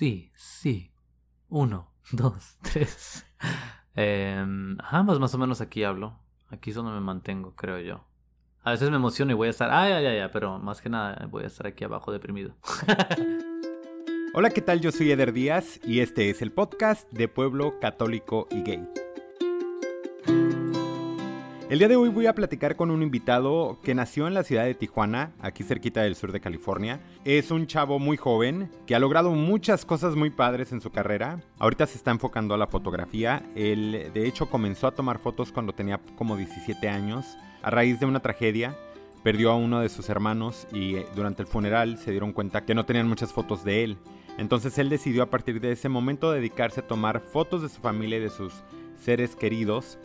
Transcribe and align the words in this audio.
Sí, 0.00 0.32
sí. 0.34 0.90
Uno, 1.50 1.92
dos, 2.12 2.56
tres. 2.62 3.26
Eh, 3.94 4.42
ajá, 4.78 5.04
pues 5.04 5.18
más 5.18 5.34
o 5.34 5.36
menos 5.36 5.60
aquí 5.60 5.84
hablo. 5.84 6.18
Aquí 6.48 6.70
es 6.70 6.76
donde 6.76 6.92
me 6.92 7.00
mantengo, 7.00 7.54
creo 7.54 7.78
yo. 7.80 8.06
A 8.62 8.70
veces 8.70 8.88
me 8.88 8.96
emociono 8.96 9.32
y 9.32 9.34
voy 9.34 9.48
a 9.48 9.50
estar, 9.50 9.70
ay, 9.70 9.92
ay, 9.92 10.06
ay, 10.06 10.30
pero 10.32 10.58
más 10.58 10.80
que 10.80 10.88
nada 10.88 11.26
voy 11.30 11.44
a 11.44 11.48
estar 11.48 11.66
aquí 11.66 11.84
abajo 11.84 12.12
deprimido. 12.12 12.56
Hola, 14.32 14.48
¿qué 14.48 14.62
tal? 14.62 14.80
Yo 14.80 14.90
soy 14.90 15.10
Eder 15.10 15.34
Díaz 15.34 15.78
y 15.84 16.00
este 16.00 16.30
es 16.30 16.40
el 16.40 16.50
podcast 16.50 17.06
de 17.12 17.28
Pueblo 17.28 17.78
Católico 17.78 18.48
y 18.50 18.62
Gay. 18.62 19.09
El 21.70 21.78
día 21.78 21.86
de 21.86 21.94
hoy 21.94 22.08
voy 22.08 22.26
a 22.26 22.34
platicar 22.34 22.74
con 22.74 22.90
un 22.90 23.00
invitado 23.00 23.78
que 23.84 23.94
nació 23.94 24.26
en 24.26 24.34
la 24.34 24.42
ciudad 24.42 24.64
de 24.64 24.74
Tijuana, 24.74 25.30
aquí 25.38 25.62
cerquita 25.62 26.02
del 26.02 26.16
sur 26.16 26.32
de 26.32 26.40
California. 26.40 26.98
Es 27.24 27.52
un 27.52 27.68
chavo 27.68 28.00
muy 28.00 28.16
joven 28.16 28.68
que 28.88 28.96
ha 28.96 28.98
logrado 28.98 29.30
muchas 29.30 29.84
cosas 29.84 30.16
muy 30.16 30.30
padres 30.30 30.72
en 30.72 30.80
su 30.80 30.90
carrera. 30.90 31.38
Ahorita 31.60 31.86
se 31.86 31.96
está 31.96 32.10
enfocando 32.10 32.54
a 32.54 32.58
la 32.58 32.66
fotografía. 32.66 33.44
Él 33.54 34.10
de 34.12 34.26
hecho 34.26 34.50
comenzó 34.50 34.88
a 34.88 34.96
tomar 34.96 35.20
fotos 35.20 35.52
cuando 35.52 35.72
tenía 35.72 36.00
como 36.16 36.36
17 36.36 36.88
años 36.88 37.38
a 37.62 37.70
raíz 37.70 38.00
de 38.00 38.06
una 38.06 38.18
tragedia. 38.18 38.76
Perdió 39.22 39.52
a 39.52 39.56
uno 39.56 39.78
de 39.78 39.90
sus 39.90 40.08
hermanos 40.08 40.66
y 40.72 40.96
eh, 40.96 41.06
durante 41.14 41.42
el 41.42 41.46
funeral 41.46 41.98
se 41.98 42.10
dieron 42.10 42.32
cuenta 42.32 42.64
que 42.64 42.74
no 42.74 42.84
tenían 42.84 43.06
muchas 43.06 43.32
fotos 43.32 43.62
de 43.62 43.84
él. 43.84 43.96
Entonces 44.38 44.76
él 44.78 44.88
decidió 44.88 45.22
a 45.22 45.30
partir 45.30 45.60
de 45.60 45.70
ese 45.70 45.88
momento 45.88 46.32
dedicarse 46.32 46.80
a 46.80 46.88
tomar 46.88 47.20
fotos 47.20 47.62
de 47.62 47.68
su 47.68 47.80
familia 47.80 48.18
y 48.18 48.22
de 48.22 48.30
sus 48.30 48.54
seres 49.00 49.36
queridos 49.36 49.98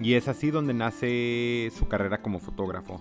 y 0.00 0.14
es 0.14 0.28
así 0.28 0.50
donde 0.50 0.74
nace 0.74 1.70
su 1.76 1.88
carrera 1.88 2.22
como 2.22 2.38
fotógrafo. 2.38 3.00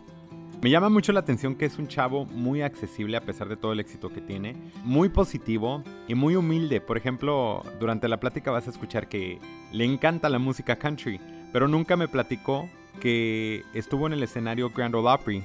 Me 0.61 0.71
llama 0.71 0.89
mucho 0.89 1.11
la 1.11 1.19
atención 1.19 1.55
que 1.55 1.65
es 1.65 1.77
un 1.77 1.88
chavo 1.88 2.25
muy 2.25 2.63
accesible 2.63 3.15
a 3.15 3.21
pesar 3.21 3.47
de 3.47 3.57
todo 3.57 3.73
el 3.73 3.79
éxito 3.79 4.09
que 4.09 4.21
tiene, 4.21 4.55
muy 4.83 5.09
positivo 5.09 5.83
y 6.07 6.15
muy 6.15 6.35
humilde. 6.35 6.81
Por 6.81 6.97
ejemplo, 6.97 7.61
durante 7.79 8.07
la 8.07 8.19
plática 8.19 8.49
vas 8.49 8.65
a 8.65 8.71
escuchar 8.71 9.07
que 9.07 9.39
le 9.71 9.85
encanta 9.85 10.30
la 10.30 10.39
música 10.39 10.77
country, 10.77 11.19
pero 11.53 11.67
nunca 11.67 11.95
me 11.95 12.07
platicó 12.07 12.67
que 13.00 13.63
estuvo 13.75 14.07
en 14.07 14.13
el 14.13 14.23
escenario 14.23 14.72
Grand 14.72 14.95
Ole 14.95 15.09
Opry 15.09 15.44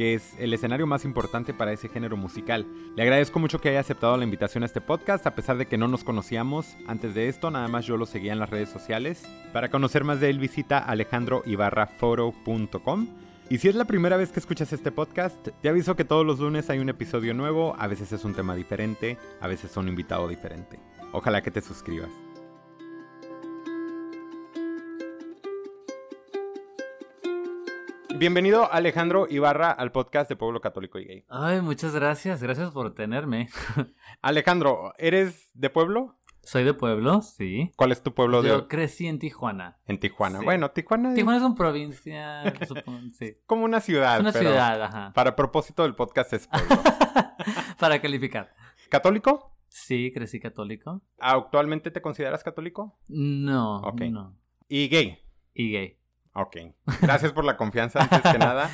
que 0.00 0.14
es 0.14 0.34
el 0.38 0.54
escenario 0.54 0.86
más 0.86 1.04
importante 1.04 1.52
para 1.52 1.74
ese 1.74 1.90
género 1.90 2.16
musical. 2.16 2.66
Le 2.96 3.02
agradezco 3.02 3.38
mucho 3.38 3.60
que 3.60 3.68
haya 3.68 3.80
aceptado 3.80 4.16
la 4.16 4.24
invitación 4.24 4.62
a 4.62 4.66
este 4.66 4.80
podcast, 4.80 5.26
a 5.26 5.34
pesar 5.34 5.58
de 5.58 5.66
que 5.66 5.76
no 5.76 5.88
nos 5.88 6.04
conocíamos 6.04 6.78
antes 6.86 7.14
de 7.14 7.28
esto, 7.28 7.50
nada 7.50 7.68
más 7.68 7.84
yo 7.84 7.98
lo 7.98 8.06
seguía 8.06 8.32
en 8.32 8.38
las 8.38 8.48
redes 8.48 8.70
sociales. 8.70 9.28
Para 9.52 9.68
conocer 9.68 10.04
más 10.04 10.18
de 10.18 10.30
él 10.30 10.38
visita 10.38 10.78
alejandroibarraforo.com. 10.78 13.08
Y 13.50 13.58
si 13.58 13.68
es 13.68 13.74
la 13.74 13.84
primera 13.84 14.16
vez 14.16 14.32
que 14.32 14.40
escuchas 14.40 14.72
este 14.72 14.90
podcast, 14.90 15.48
te 15.60 15.68
aviso 15.68 15.96
que 15.96 16.06
todos 16.06 16.24
los 16.24 16.38
lunes 16.38 16.70
hay 16.70 16.78
un 16.78 16.88
episodio 16.88 17.34
nuevo, 17.34 17.76
a 17.78 17.86
veces 17.86 18.10
es 18.12 18.24
un 18.24 18.32
tema 18.32 18.54
diferente, 18.54 19.18
a 19.42 19.48
veces 19.48 19.72
es 19.72 19.76
un 19.76 19.88
invitado 19.88 20.28
diferente. 20.28 20.78
Ojalá 21.12 21.42
que 21.42 21.50
te 21.50 21.60
suscribas. 21.60 22.29
Bienvenido 28.20 28.70
Alejandro 28.70 29.26
Ibarra 29.30 29.70
al 29.70 29.92
podcast 29.92 30.28
de 30.28 30.36
Pueblo 30.36 30.60
Católico 30.60 30.98
y 30.98 31.06
Gay. 31.06 31.24
Ay, 31.30 31.62
muchas 31.62 31.94
gracias, 31.94 32.42
gracias 32.42 32.70
por 32.70 32.92
tenerme. 32.92 33.48
Alejandro, 34.20 34.92
¿eres 34.98 35.48
de 35.54 35.70
pueblo? 35.70 36.18
Soy 36.42 36.64
de 36.64 36.74
pueblo, 36.74 37.22
sí. 37.22 37.72
¿Cuál 37.76 37.92
es 37.92 38.02
tu 38.02 38.12
pueblo 38.12 38.42
de 38.42 38.50
Yo 38.50 38.68
crecí 38.68 39.06
en 39.06 39.18
Tijuana. 39.20 39.78
En 39.86 39.98
Tijuana. 39.98 40.40
Sí. 40.40 40.44
Bueno, 40.44 40.70
Tijuana, 40.70 41.14
Tijuana 41.14 41.38
es 41.38 41.44
una 41.44 41.54
provincia, 41.54 42.42
supongo, 42.68 43.00
sí. 43.18 43.38
como 43.46 43.64
una 43.64 43.80
ciudad. 43.80 44.16
Es 44.16 44.20
una 44.20 44.32
pero 44.32 44.50
ciudad, 44.50 44.82
ajá. 44.82 45.12
Para 45.14 45.34
propósito 45.34 45.84
del 45.84 45.94
podcast 45.94 46.34
es 46.34 46.46
pueblo. 46.46 46.76
Para 47.78 48.02
calificar. 48.02 48.52
¿Católico? 48.90 49.56
Sí, 49.68 50.12
crecí 50.12 50.40
católico. 50.40 51.00
¿Actualmente 51.20 51.90
te 51.90 52.02
consideras 52.02 52.44
católico? 52.44 52.98
No, 53.08 53.78
Ok. 53.80 54.02
no. 54.10 54.36
Y 54.68 54.88
gay. 54.88 55.18
Y 55.54 55.72
gay. 55.72 55.99
Ok. 56.34 56.56
Gracias 57.02 57.32
por 57.32 57.44
la 57.44 57.56
confianza 57.56 58.02
antes 58.02 58.20
que 58.32 58.38
nada. 58.38 58.70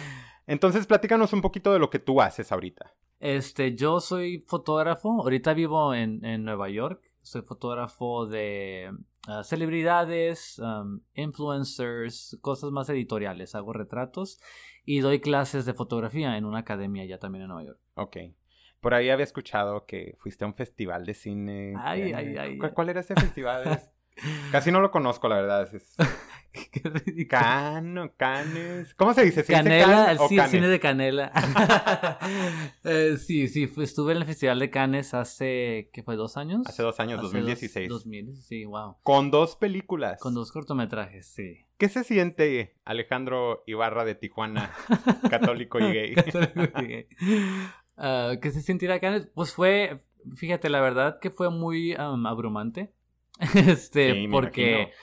Entonces, 0.46 0.86
platícanos 0.86 1.32
un 1.32 1.40
poquito 1.42 1.72
de 1.72 1.78
lo 1.78 1.90
que 1.90 1.98
tú 1.98 2.20
haces 2.20 2.52
ahorita. 2.52 2.94
Este, 3.18 3.74
yo 3.74 4.00
soy 4.00 4.40
fotógrafo. 4.46 5.20
Ahorita 5.22 5.54
vivo 5.54 5.94
en, 5.94 6.24
en 6.24 6.44
Nueva 6.44 6.68
York. 6.68 7.02
Soy 7.22 7.42
fotógrafo 7.42 8.26
de 8.26 8.90
ah, 9.26 9.42
celebridades, 9.42 10.60
um, 10.60 11.00
influencers, 11.14 12.38
cosas 12.40 12.70
más 12.70 12.88
editoriales. 12.88 13.54
Hago 13.54 13.72
retratos 13.72 14.40
y 14.84 15.00
doy 15.00 15.20
clases 15.20 15.64
de 15.66 15.74
fotografía 15.74 16.36
en 16.36 16.44
una 16.44 16.58
academia 16.60 17.04
ya 17.04 17.18
también 17.18 17.42
en 17.42 17.48
Nueva 17.48 17.64
York. 17.64 17.80
Ok. 17.94 18.16
Por 18.80 18.94
ahí 18.94 19.10
había 19.10 19.24
escuchado 19.24 19.84
que 19.86 20.14
fuiste 20.20 20.44
a 20.44 20.46
un 20.46 20.54
festival 20.54 21.04
de 21.06 21.14
cine. 21.14 21.74
Ay, 21.78 22.12
ay, 22.12 22.36
ay, 22.36 22.58
¿Cuál, 22.58 22.72
ay. 22.76 22.90
era 22.90 23.00
ese 23.00 23.14
festival? 23.16 23.66
Es- 23.72 23.90
Casi 24.52 24.70
no 24.70 24.80
lo 24.80 24.90
conozco, 24.90 25.28
la 25.28 25.36
verdad. 25.36 25.74
Es... 25.74 25.96
Cano, 27.28 28.12
Canes. 28.16 28.94
¿Cómo 28.94 29.14
se 29.14 29.24
dice? 29.24 29.42
¿Se 29.42 29.52
dice 29.52 29.52
Canela, 29.52 30.06
Can 30.06 30.18
o 30.18 30.28
sí, 30.28 30.34
el 30.34 30.38
Canes? 30.38 30.50
cine 30.52 30.68
de 30.68 30.80
Canela. 30.80 31.32
Eh, 32.84 33.16
sí, 33.18 33.48
sí, 33.48 33.70
estuve 33.78 34.12
en 34.12 34.18
el 34.18 34.24
Festival 34.24 34.58
de 34.58 34.70
Cannes 34.70 35.12
hace, 35.14 35.90
¿qué 35.92 36.02
fue? 36.04 36.16
¿Dos 36.16 36.36
años? 36.36 36.62
Hace 36.66 36.82
dos 36.82 36.98
años, 37.00 37.18
Hace 37.18 37.24
2016. 37.26 37.88
Dos, 37.88 38.04
2000, 38.04 38.36
sí, 38.42 38.64
wow. 38.64 38.96
Con 39.02 39.30
dos 39.30 39.56
películas. 39.56 40.20
Con 40.20 40.34
dos 40.34 40.52
cortometrajes, 40.52 41.26
sí. 41.26 41.64
¿Qué 41.78 41.88
se 41.88 42.04
siente 42.04 42.76
Alejandro 42.84 43.64
Ibarra 43.66 44.04
de 44.04 44.14
Tijuana, 44.14 44.72
católico 45.30 45.78
y 45.80 45.92
gay? 45.92 46.14
Ah, 47.96 48.34
¿Qué 48.40 48.50
se 48.50 48.62
sentirá 48.62 49.00
Cannes? 49.00 49.28
Pues 49.34 49.52
fue, 49.52 50.02
fíjate, 50.36 50.68
la 50.68 50.80
verdad 50.80 51.18
que 51.20 51.30
fue 51.30 51.50
muy 51.50 51.94
abrumante. 51.94 52.92
este, 53.54 54.12
Sí, 54.14 54.26
me 54.26 54.32
porque 54.32 54.70
imagino. 54.72 54.96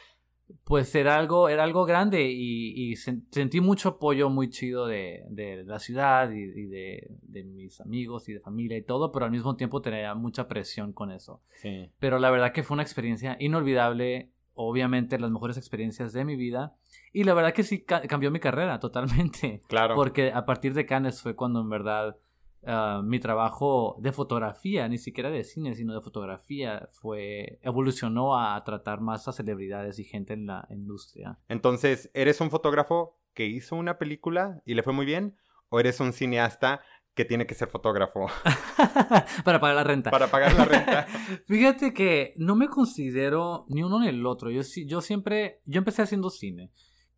Pues 0.64 0.94
era 0.96 1.18
algo, 1.18 1.50
era 1.50 1.64
algo 1.64 1.86
grande 1.86 2.24
y, 2.30 2.72
y 2.92 2.94
sen- 2.94 3.26
sentí 3.32 3.62
mucho 3.62 3.90
apoyo 3.90 4.30
muy 4.30 4.50
chido 4.50 4.86
de, 4.88 5.24
de 5.30 5.64
la 5.66 5.80
ciudad 5.80 6.32
y, 6.32 6.42
y 6.42 6.66
de, 6.68 7.08
de 7.22 7.44
mis 7.44 7.82
amigos 7.82 8.30
y 8.30 8.34
de 8.34 8.40
familia 8.40 8.78
y 8.78 8.84
todo, 8.84 9.12
pero 9.12 9.26
al 9.26 9.32
mismo 9.32 9.56
tiempo 9.56 9.82
tenía 9.82 10.14
mucha 10.16 10.48
presión 10.48 10.94
con 10.94 11.12
eso. 11.12 11.42
Sí. 11.56 11.90
Pero 12.00 12.20
la 12.20 12.32
verdad 12.32 12.52
que 12.54 12.64
fue 12.64 12.76
una 12.76 12.84
experiencia 12.84 13.36
inolvidable, 13.40 14.32
obviamente 14.54 15.20
las 15.20 15.32
mejores 15.32 15.58
experiencias 15.58 16.14
de 16.14 16.26
mi 16.26 16.36
vida. 16.36 16.76
Y 17.12 17.24
la 17.24 17.34
verdad 17.34 17.54
que 17.54 17.64
sí 17.64 17.82
ca- 17.84 18.02
cambió 18.08 18.32
mi 18.32 18.40
carrera 18.40 18.80
totalmente. 18.80 19.62
Claro. 19.68 19.96
Porque 19.96 20.32
a 20.32 20.46
partir 20.46 20.74
de 20.74 20.86
Cannes 20.86 21.22
fue 21.22 21.36
cuando 21.36 21.62
en 21.62 21.70
verdad 21.70 22.18
ah, 22.66 23.02
mi 23.04 23.20
trabajo 23.20 23.98
de 24.00 24.12
fotografía, 24.12 24.88
ni 24.88 24.98
siquiera 24.98 25.30
de 25.30 25.44
cine, 25.44 25.76
sino 25.76 25.94
de 25.94 26.02
fotografía, 26.02 26.90
fue 26.92 27.60
evolucionó 27.62 28.38
a 28.40 28.64
tratar 28.64 29.02
más 29.02 29.28
a 29.28 29.34
celebridades 29.34 30.00
y 30.00 30.04
gente 30.04 30.34
en 30.34 30.48
la 30.48 30.68
industria. 30.70 31.40
Entonces, 31.48 32.10
¿eres 32.14 32.42
un 32.42 32.50
fotógrafo 32.50 33.20
que 33.34 33.46
hizo 33.46 33.76
una 33.76 33.98
película 33.98 34.62
y 34.66 34.74
le 34.74 34.84
fue 34.84 34.94
muy 34.94 35.06
bien? 35.06 35.38
¿O 35.70 35.80
eres 35.80 36.00
un 36.00 36.14
cineasta 36.14 36.82
que 37.16 37.26
tiene 37.26 37.46
que 37.46 37.54
ser 37.54 37.68
fotógrafo 37.68 38.28
Para 39.44 39.60
pagar 39.60 39.76
la 39.76 39.84
renta. 39.84 40.10
para 40.12 40.28
pagar 40.28 40.54
la 40.54 40.66
renta? 40.66 41.06
Fíjate 41.48 41.94
que 41.94 42.34
no 42.38 42.56
me 42.56 42.68
considero 42.68 43.66
ni 43.70 43.84
uno 43.84 44.00
ni 44.00 44.08
el 44.08 44.26
otro. 44.26 44.50
Yo, 44.50 44.62
yo 44.86 45.02
siempre, 45.02 45.62
yo 45.66 45.80
empecé 45.80 46.02
haciendo 46.02 46.30
cine 46.30 46.72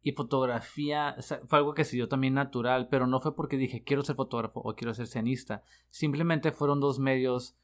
y 0.05 0.11
fotografía 0.11 1.15
o 1.17 1.21
sea, 1.23 1.41
fue 1.47 1.57
algo 1.57 1.73
que 1.73 1.83
se 1.83 1.95
dio 1.95 2.07
también 2.07 2.35
natural, 2.35 2.89
pero 2.89 3.07
no 3.07 3.19
fue 3.19 3.35
porque 3.35 3.57
dije 3.57 3.83
quiero 3.83 4.03
ser 4.03 4.15
fotógrafo 4.15 4.61
o 4.63 4.75
quiero 4.75 4.93
ser 4.93 5.07
cineasta. 5.07 5.63
Simplemente 5.89 6.51
fueron 6.51 6.79
dos 6.79 6.99
medios 6.99 7.57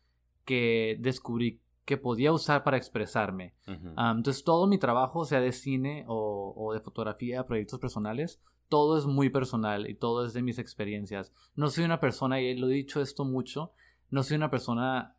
que 0.44 0.98
descubrí 1.00 1.62
que 1.86 1.98
podía 1.98 2.32
usar 2.32 2.64
para 2.64 2.78
expresarme. 2.78 3.54
Ah, 3.96 4.16
entonces 4.18 4.44
todo 4.44 4.66
mi 4.66 4.80
trabajo, 4.80 5.24
sea 5.24 5.40
de 5.40 5.52
cine 5.52 6.04
o, 6.08 6.54
o 6.58 6.74
de 6.74 6.80
fotografía, 6.80 7.46
proyectos 7.46 7.78
personales, 7.80 8.42
todo 8.70 8.98
es 8.98 9.06
muy 9.06 9.30
personal 9.30 9.88
y 9.88 9.94
todo 9.94 10.26
es 10.26 10.34
de 10.34 10.42
mis 10.42 10.58
experiencias. 10.58 11.32
No 11.56 11.70
soy 11.70 11.84
una 11.84 12.00
persona, 12.00 12.42
y 12.42 12.58
lo 12.58 12.70
he 12.70 12.74
dicho 12.74 13.02
esto 13.02 13.24
mucho, 13.24 13.72
no 14.10 14.24
soy 14.24 14.38
una 14.38 14.50
persona 14.50 15.16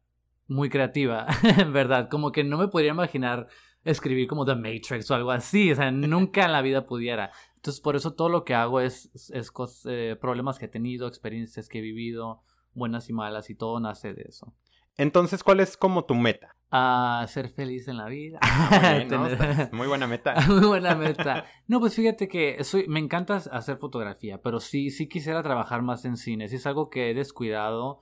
muy 0.48 0.70
creativa, 0.70 1.28
en 1.56 1.72
verdad. 1.72 2.08
Como 2.08 2.32
que 2.32 2.42
no 2.42 2.58
me 2.58 2.66
podría 2.66 2.90
imaginar 2.90 3.46
escribir 3.84 4.26
como 4.28 4.44
The 4.44 4.54
Matrix 4.54 5.10
o 5.10 5.14
algo 5.14 5.30
así. 5.30 5.72
O 5.72 5.76
sea, 5.76 5.90
nunca 5.90 6.44
en 6.44 6.52
la 6.52 6.62
vida 6.62 6.86
pudiera. 6.86 7.30
Entonces 7.56 7.80
por 7.80 7.96
eso 7.96 8.14
todo 8.14 8.28
lo 8.28 8.44
que 8.44 8.54
hago 8.54 8.80
es, 8.80 9.10
es 9.32 9.52
cos- 9.52 9.88
eh, 9.88 10.16
problemas 10.16 10.58
que 10.58 10.66
he 10.66 10.68
tenido, 10.68 11.06
experiencias 11.06 11.68
que 11.68 11.78
he 11.78 11.82
vivido, 11.82 12.42
buenas 12.74 13.08
y 13.08 13.12
malas, 13.12 13.50
y 13.50 13.54
todo 13.54 13.78
nace 13.80 14.14
de 14.14 14.22
eso. 14.28 14.52
Entonces, 14.98 15.42
¿cuál 15.42 15.60
es 15.60 15.76
como 15.78 16.04
tu 16.04 16.14
meta? 16.14 16.54
A 16.70 17.24
ser 17.28 17.48
feliz 17.50 17.88
en 17.88 17.96
la 17.96 18.06
vida. 18.06 18.38
Muy 18.70 18.78
bien, 18.80 19.08
¿no? 19.08 19.26
Tener- 19.28 19.50
Estás- 19.50 19.72
Muy 19.72 19.86
buena 19.86 20.06
meta. 20.06 20.34
Muy 20.48 20.66
buena 20.66 20.94
meta. 20.94 21.44
No, 21.66 21.80
pues 21.80 21.94
fíjate 21.94 22.28
que 22.28 22.62
soy, 22.64 22.86
me 22.88 23.00
encanta 23.00 23.36
hacer 23.36 23.78
fotografía, 23.78 24.40
pero 24.42 24.60
sí, 24.60 24.90
sí 24.90 25.08
quisiera 25.08 25.42
trabajar 25.42 25.82
más 25.82 26.04
en 26.04 26.16
cine. 26.16 26.48
Sí 26.48 26.56
es 26.56 26.66
algo 26.66 26.90
que 26.90 27.10
he 27.10 27.14
descuidado. 27.14 28.00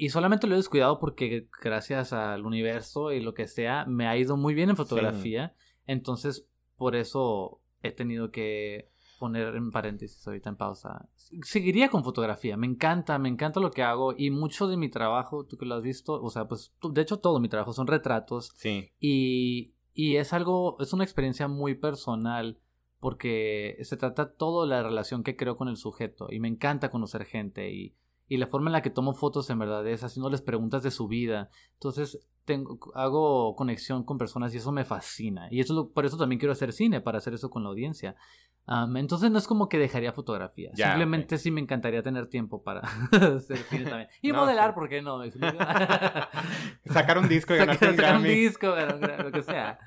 Y 0.00 0.10
solamente 0.10 0.46
lo 0.46 0.54
he 0.54 0.58
descuidado 0.58 1.00
porque 1.00 1.48
gracias 1.60 2.12
al 2.12 2.46
universo 2.46 3.10
y 3.10 3.20
lo 3.20 3.34
que 3.34 3.48
sea, 3.48 3.84
me 3.84 4.06
ha 4.06 4.16
ido 4.16 4.36
muy 4.36 4.54
bien 4.54 4.70
en 4.70 4.76
fotografía. 4.76 5.56
Entonces, 5.86 6.46
por 6.76 6.94
eso 6.94 7.60
he 7.82 7.90
tenido 7.90 8.30
que 8.30 8.92
poner 9.18 9.56
en 9.56 9.72
paréntesis 9.72 10.24
ahorita 10.24 10.50
en 10.50 10.56
pausa. 10.56 11.08
Seguiría 11.42 11.88
con 11.88 12.04
fotografía, 12.04 12.56
me 12.56 12.68
encanta, 12.68 13.18
me 13.18 13.28
encanta 13.28 13.58
lo 13.58 13.72
que 13.72 13.82
hago 13.82 14.14
y 14.16 14.30
mucho 14.30 14.68
de 14.68 14.76
mi 14.76 14.88
trabajo, 14.88 15.44
tú 15.44 15.58
que 15.58 15.66
lo 15.66 15.74
has 15.74 15.82
visto, 15.82 16.22
o 16.22 16.30
sea, 16.30 16.46
pues 16.46 16.72
de 16.80 17.02
hecho 17.02 17.18
todo 17.18 17.40
mi 17.40 17.48
trabajo 17.48 17.72
son 17.72 17.88
retratos. 17.88 18.52
Sí. 18.54 18.92
Y, 19.00 19.74
y 19.94 20.14
es 20.14 20.32
algo, 20.32 20.76
es 20.78 20.92
una 20.92 21.02
experiencia 21.02 21.48
muy 21.48 21.74
personal 21.74 22.60
porque 23.00 23.78
se 23.82 23.96
trata 23.96 24.32
todo 24.32 24.62
de 24.62 24.68
la 24.68 24.84
relación 24.84 25.24
que 25.24 25.34
creo 25.34 25.56
con 25.56 25.66
el 25.66 25.76
sujeto 25.76 26.28
y 26.30 26.38
me 26.38 26.46
encanta 26.46 26.92
conocer 26.92 27.24
gente 27.24 27.72
y, 27.72 27.96
y 28.28 28.36
la 28.36 28.46
forma 28.46 28.68
en 28.68 28.72
la 28.72 28.82
que 28.82 28.90
tomo 28.90 29.14
fotos 29.14 29.48
en 29.50 29.58
verdad 29.58 29.86
es 29.88 30.04
haciéndoles 30.04 30.42
preguntas 30.42 30.82
de 30.82 30.90
su 30.90 31.08
vida. 31.08 31.48
Entonces 31.74 32.20
tengo, 32.44 32.78
hago 32.94 33.56
conexión 33.56 34.04
con 34.04 34.18
personas 34.18 34.54
y 34.54 34.58
eso 34.58 34.70
me 34.70 34.84
fascina. 34.84 35.48
Y 35.50 35.60
eso 35.60 35.90
por 35.92 36.04
eso 36.04 36.18
también 36.18 36.38
quiero 36.38 36.52
hacer 36.52 36.72
cine, 36.72 37.00
para 37.00 37.18
hacer 37.18 37.34
eso 37.34 37.48
con 37.48 37.62
la 37.62 37.70
audiencia. 37.70 38.16
entonces 38.96 39.30
no 39.30 39.38
es 39.38 39.46
como 39.46 39.68
que 39.68 39.78
dejaría 39.78 40.12
fotografía. 40.12 40.70
Simplemente 40.74 41.38
sí 41.38 41.50
me 41.50 41.60
encantaría 41.60 42.02
tener 42.02 42.26
tiempo 42.26 42.62
para 42.62 42.80
hacer 43.12 43.58
cine 43.58 43.84
también. 43.84 44.08
Y 44.22 44.32
modelar, 44.32 44.74
¿por 44.74 44.88
qué 44.90 45.00
no? 45.00 45.22
Sacar 46.84 47.18
un 47.18 47.28
disco 47.28 47.54
y 47.54 47.58
ganarte 47.58 47.88
un 47.88 47.96
Sacar 47.96 48.16
un 48.18 48.24
disco, 48.24 48.66
lo 48.76 49.32
que 49.32 49.42
sea. 49.42 49.78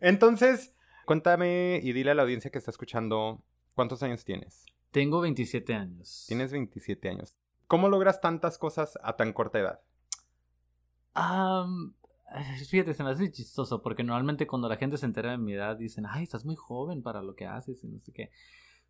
Entonces, 0.00 0.74
cuéntame 1.06 1.80
y 1.82 1.92
dile 1.92 2.10
a 2.10 2.14
la 2.14 2.22
audiencia 2.22 2.50
que 2.50 2.58
está 2.58 2.72
escuchando, 2.72 3.44
¿cuántos 3.74 4.02
años 4.02 4.24
tienes? 4.24 4.66
Tengo 4.90 5.20
27 5.20 5.74
años. 5.74 6.24
Tienes 6.26 6.50
27 6.50 7.08
años. 7.08 7.38
¿Cómo 7.68 7.88
logras 7.90 8.20
tantas 8.20 8.58
cosas 8.58 8.98
a 9.02 9.16
tan 9.16 9.32
corta 9.32 9.60
edad? 9.60 9.80
fíjate, 12.68 12.94
se 12.94 13.02
me 13.02 13.10
hace 13.10 13.30
chistoso 13.30 13.82
porque 13.82 14.04
normalmente 14.04 14.46
cuando 14.46 14.68
la 14.68 14.76
gente 14.76 14.96
se 14.96 15.06
entera 15.06 15.32
de 15.32 15.38
mi 15.38 15.54
edad 15.54 15.76
dicen, 15.76 16.04
ay, 16.08 16.24
estás 16.24 16.44
muy 16.44 16.56
joven 16.56 17.02
para 17.02 17.22
lo 17.22 17.34
que 17.34 17.46
haces 17.46 17.82
y 17.84 17.88
no 17.88 17.98
sé 18.00 18.12
qué. 18.12 18.30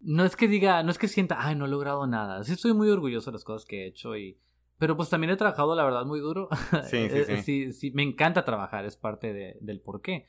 No 0.01 0.25
es 0.25 0.37
que 0.37 0.47
diga, 0.47 0.83
no 0.83 0.91
es 0.91 0.99
que 0.99 1.09
sienta, 1.09 1.39
ay, 1.41 1.57
no 1.57 1.67
he 1.67 1.69
logrado 1.69 2.07
nada. 2.07 2.45
Sí 2.45 2.53
estoy 2.53 2.73
muy 2.73 2.89
orgulloso 2.89 3.31
de 3.31 3.35
las 3.35 3.45
cosas 3.45 3.67
que 3.67 3.83
he 3.83 3.87
hecho 3.87 4.17
y... 4.17 4.39
Pero 4.79 4.97
pues 4.97 5.09
también 5.09 5.33
he 5.33 5.37
trabajado, 5.37 5.75
la 5.75 5.83
verdad, 5.83 6.05
muy 6.05 6.21
duro. 6.21 6.49
Sí, 6.89 7.09
sí, 7.09 7.25
sí. 7.25 7.43
sí, 7.43 7.73
sí 7.73 7.91
me 7.93 8.05
encanta 8.05 8.45
trabajar, 8.45 8.85
es 8.85 8.97
parte 8.97 9.33
de, 9.33 9.57
del 9.61 9.81
por 9.81 10.03
qué. 10.03 10.27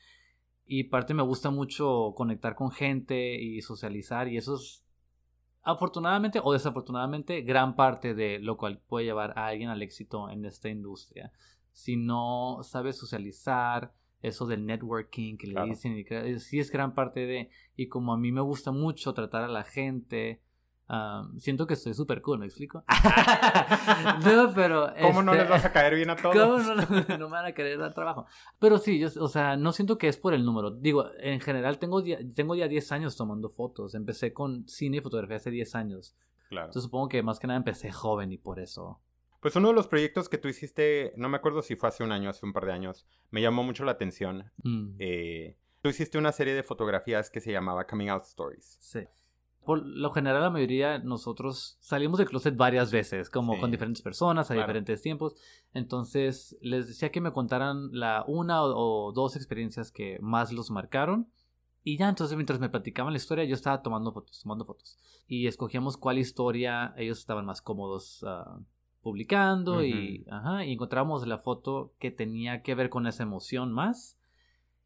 Y 0.65 0.85
parte 0.85 1.13
me 1.13 1.21
gusta 1.21 1.51
mucho 1.51 2.13
conectar 2.15 2.55
con 2.55 2.71
gente 2.71 3.35
y 3.39 3.61
socializar 3.61 4.27
y 4.27 4.37
eso 4.37 4.55
es 4.55 4.83
afortunadamente 5.63 6.39
o 6.43 6.53
desafortunadamente 6.53 7.41
gran 7.41 7.75
parte 7.75 8.13
de 8.13 8.39
lo 8.39 8.57
cual 8.57 8.79
puede 8.87 9.05
llevar 9.05 9.37
a 9.37 9.47
alguien 9.47 9.69
al 9.69 9.81
éxito 9.81 10.29
en 10.29 10.45
esta 10.45 10.69
industria. 10.69 11.31
Si 11.71 11.95
no 11.95 12.59
sabes 12.63 12.97
socializar, 12.97 13.93
eso 14.21 14.45
del 14.45 14.65
networking 14.65 15.37
que 15.37 15.47
le 15.47 15.63
dicen, 15.63 15.97
y, 15.97 16.39
sí 16.39 16.59
es 16.59 16.71
gran 16.71 16.93
parte 16.93 17.21
de, 17.21 17.49
y 17.75 17.87
como 17.87 18.13
a 18.13 18.17
mí 18.17 18.31
me 18.31 18.41
gusta 18.41 18.71
mucho 18.71 19.13
tratar 19.13 19.43
a 19.43 19.47
la 19.47 19.63
gente, 19.63 20.41
siento 21.37 21.67
que 21.67 21.75
estoy 21.75 21.93
súper 21.93 22.21
cool, 22.21 22.39
¿me 22.39 22.45
explico? 22.45 22.83
no, 24.25 24.53
pero... 24.53 24.91
¿Cómo 24.99 25.21
no 25.21 25.33
les 25.33 25.43
este, 25.43 25.51
vas 25.51 25.65
a 25.65 25.71
caer 25.71 25.95
bien 25.95 26.09
a 26.09 26.15
todos? 26.15 26.35
¿Cómo 26.35 26.57
no, 26.57 26.75
no, 27.17 27.29
me 27.29 27.31
van 27.31 27.45
a 27.45 27.51
querer 27.51 27.77
dar 27.77 27.93
trabajo? 27.93 28.25
Pero 28.57 28.79
sí, 28.79 28.99
yo, 28.99 29.09
o 29.19 29.27
sea, 29.27 29.55
no 29.55 29.71
siento 29.71 29.97
que 29.97 30.07
es 30.07 30.17
por 30.17 30.33
el 30.33 30.43
número. 30.43 30.71
Digo, 30.71 31.05
en 31.19 31.39
general 31.41 31.77
tengo, 31.77 32.03
tengo 32.33 32.55
ya 32.55 32.67
10 32.67 32.91
años 32.91 33.15
tomando 33.15 33.49
fotos. 33.49 33.93
Empecé 33.93 34.33
con 34.33 34.67
cine 34.67 34.97
y 34.97 35.01
fotografía 35.01 35.37
hace 35.37 35.51
10 35.51 35.75
años. 35.75 36.15
Claro. 36.49 36.67
Entonces 36.67 36.83
supongo 36.83 37.09
que 37.09 37.21
más 37.21 37.39
que 37.39 37.47
nada 37.47 37.57
empecé 37.57 37.91
joven 37.91 38.31
y 38.31 38.37
por 38.37 38.59
eso... 38.59 38.99
Pues 39.41 39.55
uno 39.55 39.69
de 39.69 39.73
los 39.73 39.87
proyectos 39.87 40.27
que 40.27 40.37
tú 40.37 40.49
hiciste, 40.49 41.13
no 41.15 41.29
me 41.29 41.37
acuerdo 41.37 41.61
si 41.61 41.77
fue 41.77 41.87
hace 41.87 42.03
un 42.03 42.11
año, 42.11 42.29
hace 42.29 42.45
un 42.45 42.51
par 42.51 42.65
de 42.65 42.73
años, 42.73 43.07
me 43.29 43.41
llamó 43.41 43.63
mucho 43.63 43.85
la 43.85 43.93
atención. 43.93 44.51
Mm. 44.63 44.95
Eh, 44.99 45.55
tú 45.81 45.87
hiciste 45.87 46.17
una 46.17 46.33
serie 46.33 46.53
de 46.55 46.63
fotografías 46.63 47.29
que 47.29 47.39
se 47.39 47.53
llamaba 47.53 47.87
Coming 47.87 48.09
Out 48.09 48.23
Stories. 48.23 48.77
Sí 48.81 49.07
por 49.65 49.85
lo 49.85 50.11
general 50.11 50.41
la 50.41 50.49
mayoría 50.49 50.99
nosotros 50.99 51.77
salimos 51.79 52.17
del 52.17 52.27
closet 52.27 52.55
varias 52.55 52.91
veces, 52.91 53.29
como 53.29 53.59
con 53.59 53.71
diferentes 53.71 54.01
personas 54.01 54.49
a 54.49 54.55
diferentes 54.55 55.01
tiempos. 55.01 55.35
Entonces 55.73 56.57
les 56.61 56.87
decía 56.87 57.11
que 57.11 57.21
me 57.21 57.33
contaran 57.33 57.89
la 57.91 58.23
una 58.27 58.63
o, 58.63 59.11
dos 59.11 59.35
experiencias 59.35 59.91
que 59.91 60.17
más 60.21 60.51
los 60.51 60.71
marcaron. 60.71 61.29
Y 61.83 61.97
ya 61.97 62.09
entonces 62.09 62.35
mientras 62.35 62.59
me 62.59 62.69
platicaban 62.69 63.13
la 63.13 63.17
historia 63.17 63.45
yo 63.45 63.55
estaba 63.55 63.81
tomando 63.81 64.11
fotos, 64.11 64.41
tomando 64.41 64.65
fotos. 64.65 64.97
Y 65.27 65.47
escogíamos 65.47 65.97
cuál 65.97 66.17
historia 66.17 66.93
ellos 66.97 67.19
estaban 67.19 67.45
más 67.45 67.61
cómodos 67.61 68.23
ah, 68.27 68.59
publicando 69.01 69.83
y, 69.83 70.25
ajá, 70.29 70.65
y 70.65 70.73
encontramos 70.73 71.25
la 71.25 71.37
foto 71.37 71.93
que 71.99 72.11
tenía 72.11 72.63
que 72.63 72.75
ver 72.75 72.89
con 72.89 73.07
esa 73.07 73.23
emoción 73.23 73.71
más 73.71 74.18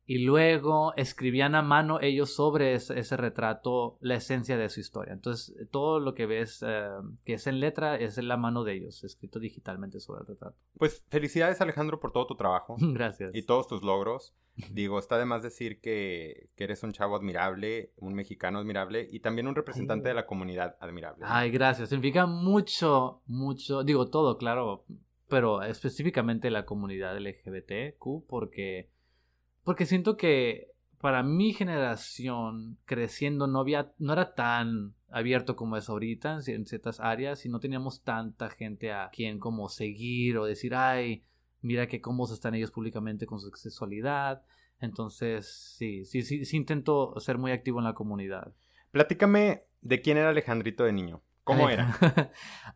y 0.06 0.20
luego 0.20 0.94
escribían 0.98 1.56
a 1.56 1.62
mano 1.62 2.00
ellos 2.02 2.34
sobre 2.34 2.74
ese, 2.74 3.18
retrato 3.18 3.98
la 4.02 4.16
esencia 4.16 4.58
de 4.58 4.70
su 4.70 4.80
historia. 4.80 5.14
Entonces, 5.14 5.56
todo 5.72 6.00
lo 6.00 6.14
que 6.14 6.26
ves 6.26 6.64
eh, 6.68 6.90
que 7.24 7.34
es 7.36 7.48
en 7.48 7.60
letra 7.60 7.96
es 7.96 8.18
en 8.18 8.28
la 8.28 8.38
mano 8.38 8.64
de 8.64 8.74
ellos, 8.74 9.04
escrito 9.04 9.40
digitalmente 9.40 10.00
sobre 10.00 10.22
el 10.22 10.28
retrato. 10.28 10.58
Pues 10.78 11.06
felicidades 11.10 11.62
Alejandro 11.62 12.00
por 12.00 12.12
todo 12.12 12.28
tu 12.28 12.36
trabajo. 12.36 12.76
Gracias. 12.80 13.32
Y 13.34 13.44
todos 13.44 13.68
tus 13.68 13.82
logros. 13.82 14.36
Digo, 14.72 15.00
está 15.00 15.18
de 15.18 15.26
más 15.26 15.42
decir 15.42 15.80
que, 15.80 16.50
que, 16.56 16.66
eres 16.66 16.84
un 16.84 16.92
chavo 16.92 17.16
admirable, 17.16 17.92
un 17.98 18.14
mexicano 18.14 18.60
admirable 18.60 19.08
y 19.10 19.20
también 19.22 19.48
un 19.48 19.56
representante 19.56 20.10
de 20.10 20.14
la 20.14 20.28
comunidad 20.28 20.76
admirable. 20.80 21.26
Ay, 21.28 21.50
gracias. 21.50 21.90
Significa 21.90 22.28
mucho, 22.28 23.22
mucho, 23.26 23.84
digo 23.84 24.10
todo, 24.10 24.38
claro, 24.38 24.86
pero 25.28 25.64
específicamente 25.64 26.52
la 26.52 26.66
comunidad 26.66 27.18
LGBTQ 27.18 28.28
porque 28.28 28.93
porque 29.64 29.86
siento 29.86 30.18
que 30.18 30.74
para 31.00 31.22
mi 31.22 31.54
generación 31.54 32.78
creciendo 32.86 33.48
no 33.48 33.60
había, 33.60 33.92
no 33.98 34.14
era 34.14 34.34
tan 34.36 34.94
abierto 35.10 35.56
como 35.56 35.76
es 35.76 35.90
ahorita 35.90 36.40
en, 36.48 36.66
ciertas 36.66 37.00
áreas 37.00 37.46
y 37.46 37.50
no 37.50 37.60
teníamos 37.60 38.04
tanta 38.04 38.50
gente 38.50 38.94
a 38.94 39.10
quien 39.12 39.38
como 39.38 39.68
seguir 39.68 40.38
o 40.38 40.46
decir, 40.46 40.74
ay, 40.74 41.24
mira 41.62 41.88
que 41.88 42.00
cómo 42.00 42.26
están 42.26 42.56
ellos 42.56 42.72
públicamente 42.72 43.26
con 43.26 43.40
su 43.40 43.50
sexualidad. 43.52 44.44
Entonces, 44.80 45.76
sí, 45.78 46.06
sí, 46.06 46.22
sí, 46.22 46.46
sí 46.46 46.56
intento 46.58 47.14
ser 47.20 47.38
muy 47.38 47.52
activo 47.52 47.80
en 47.80 47.86
la 47.86 47.94
comunidad. 47.94 48.54
Platícame 48.92 49.62
de 49.82 50.02
quién 50.02 50.18
era 50.18 50.30
Alejandrito 50.30 50.84
de 50.86 50.94
niño. 50.94 51.22
¿Cómo 51.44 51.70
era? 51.70 51.98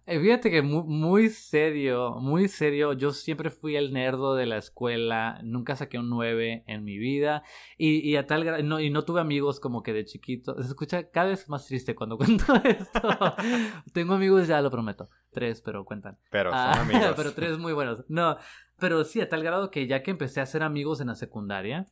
Eh, 0.09 0.21
fíjate 0.21 0.49
que 0.49 0.61
muy, 0.61 1.27
serio, 1.27 2.15
muy 2.21 2.47
serio. 2.47 2.93
Yo 2.93 3.11
siempre 3.11 3.49
fui 3.49 3.75
el 3.75 3.91
nerdo 3.91 4.35
de 4.35 4.45
la 4.45 4.55
escuela. 4.55 5.37
Nunca 5.43 5.75
saqué 5.75 5.99
un 5.99 6.09
9 6.09 6.63
en 6.65 6.85
mi 6.85 6.97
vida. 6.97 7.43
Y, 7.77 8.15
a 8.15 8.25
tal 8.25 8.65
no, 8.65 8.79
y 8.79 8.89
no 8.89 9.03
tuve 9.03 9.19
amigos 9.19 9.59
como 9.59 9.83
que 9.83 9.91
de 9.91 10.05
chiquito. 10.05 10.55
Se 10.63 10.69
escucha 10.69 11.09
cada 11.09 11.27
vez 11.27 11.49
más 11.49 11.65
triste 11.65 11.93
cuando 11.93 12.15
cuento 12.17 12.55
esto. 12.63 13.01
Tengo 13.91 14.13
amigos, 14.13 14.47
ya 14.47 14.61
lo 14.61 14.71
prometo. 14.71 15.09
Tres, 15.33 15.59
pero 15.59 15.83
cuentan. 15.83 16.17
Pero 16.31 16.51
son 16.51 16.59
ah, 16.59 16.81
amigos. 16.83 17.13
pero 17.17 17.33
tres 17.33 17.57
muy 17.57 17.73
buenos. 17.73 18.05
No, 18.07 18.37
pero 18.79 19.03
sí, 19.03 19.19
a 19.19 19.27
tal 19.27 19.43
grado 19.43 19.71
que 19.71 19.87
ya 19.87 20.03
que 20.03 20.11
empecé 20.11 20.39
a 20.39 20.43
hacer 20.43 20.63
amigos 20.63 21.01
en 21.01 21.07
la 21.07 21.15
secundaria, 21.15 21.85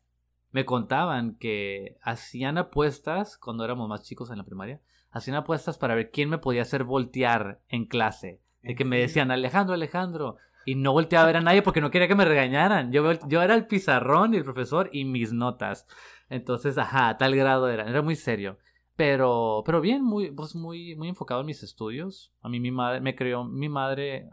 me 0.52 0.64
contaban 0.64 1.36
que 1.36 1.98
hacían 2.02 2.58
apuestas 2.58 3.38
cuando 3.38 3.66
éramos 3.66 3.90
más 3.90 4.04
chicos 4.04 4.32
en 4.32 4.38
la 4.38 4.46
primaria 4.46 4.80
hacían 5.16 5.38
apuestas 5.38 5.78
para 5.78 5.96
ver 5.96 6.12
quién 6.12 6.30
me 6.30 6.38
podía 6.38 6.64
hacer 6.64 6.84
voltear 6.84 7.62
en 7.70 7.86
clase. 7.86 8.42
De 8.62 8.76
que 8.76 8.84
me 8.84 9.00
decían, 9.00 9.32
Alejandro, 9.32 9.74
Alejandro. 9.74 10.36
Y 10.66 10.76
no 10.76 10.92
volteaba 10.92 11.24
a 11.24 11.28
ver 11.28 11.38
a 11.38 11.42
nadie 11.42 11.62
porque 11.62 11.80
no 11.80 11.90
quería 11.90 12.10
que 12.10 12.16
me 12.16 12.26
regañaran. 12.26 12.92
Yo, 12.92 13.14
yo 13.28 13.42
era 13.42 13.56
el 13.56 13.66
pizarrón 13.66 14.34
y 14.34 14.38
el 14.38 14.44
profesor 14.44 14.90
y 14.92 15.06
mis 15.06 15.32
notas. 15.32 15.88
Entonces, 16.30 16.78
ajá, 16.78 17.18
tal 17.18 17.34
grado 17.34 17.70
era. 17.70 17.88
Era 17.90 18.02
muy 18.02 18.18
serio. 18.18 18.58
Pero, 18.98 19.64
pero 19.66 19.80
bien, 19.80 20.04
muy, 20.04 20.32
pues 20.32 20.54
muy, 20.54 20.98
muy 20.98 21.08
enfocado 21.08 21.42
en 21.42 21.48
mis 21.48 21.64
estudios. 21.64 22.34
A 22.42 22.50
mí 22.50 22.60
mi 22.60 22.72
madre, 22.72 23.00
me 23.00 23.16
creó 23.16 23.46
mi 23.46 23.70
madre, 23.70 24.28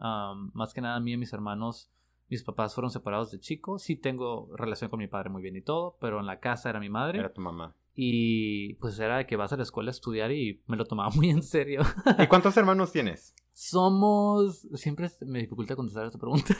más 0.52 0.74
que 0.74 0.80
nada 0.80 0.96
a 0.96 1.00
mí 1.00 1.12
y 1.12 1.14
a 1.14 1.18
mis 1.18 1.32
hermanos. 1.32 1.92
Mis 2.28 2.42
papás 2.42 2.74
fueron 2.74 2.90
separados 2.90 3.30
de 3.30 3.38
chico. 3.38 3.78
Sí 3.78 3.94
tengo 3.94 4.48
relación 4.56 4.90
con 4.90 4.98
mi 4.98 5.06
padre 5.06 5.30
muy 5.30 5.42
bien 5.42 5.54
y 5.54 5.62
todo, 5.62 5.96
pero 6.00 6.18
en 6.18 6.26
la 6.26 6.40
casa 6.40 6.70
era 6.70 6.80
mi 6.80 6.88
madre. 6.88 7.20
Era 7.20 7.32
tu 7.32 7.40
mamá. 7.40 7.76
Y 7.94 8.74
pues 8.74 8.98
era 8.98 9.18
de 9.18 9.26
que 9.26 9.36
vas 9.36 9.52
a 9.52 9.56
la 9.56 9.62
escuela 9.62 9.90
a 9.90 9.92
estudiar 9.92 10.32
y 10.32 10.62
me 10.66 10.76
lo 10.76 10.84
tomaba 10.84 11.10
muy 11.14 11.30
en 11.30 11.42
serio. 11.42 11.82
¿Y 12.18 12.26
cuántos 12.26 12.56
hermanos 12.56 12.92
tienes? 12.92 13.34
Somos... 13.52 14.66
Siempre 14.74 15.10
me 15.26 15.40
dificulta 15.40 15.76
contestar 15.76 16.06
esta 16.06 16.18
pregunta. 16.18 16.54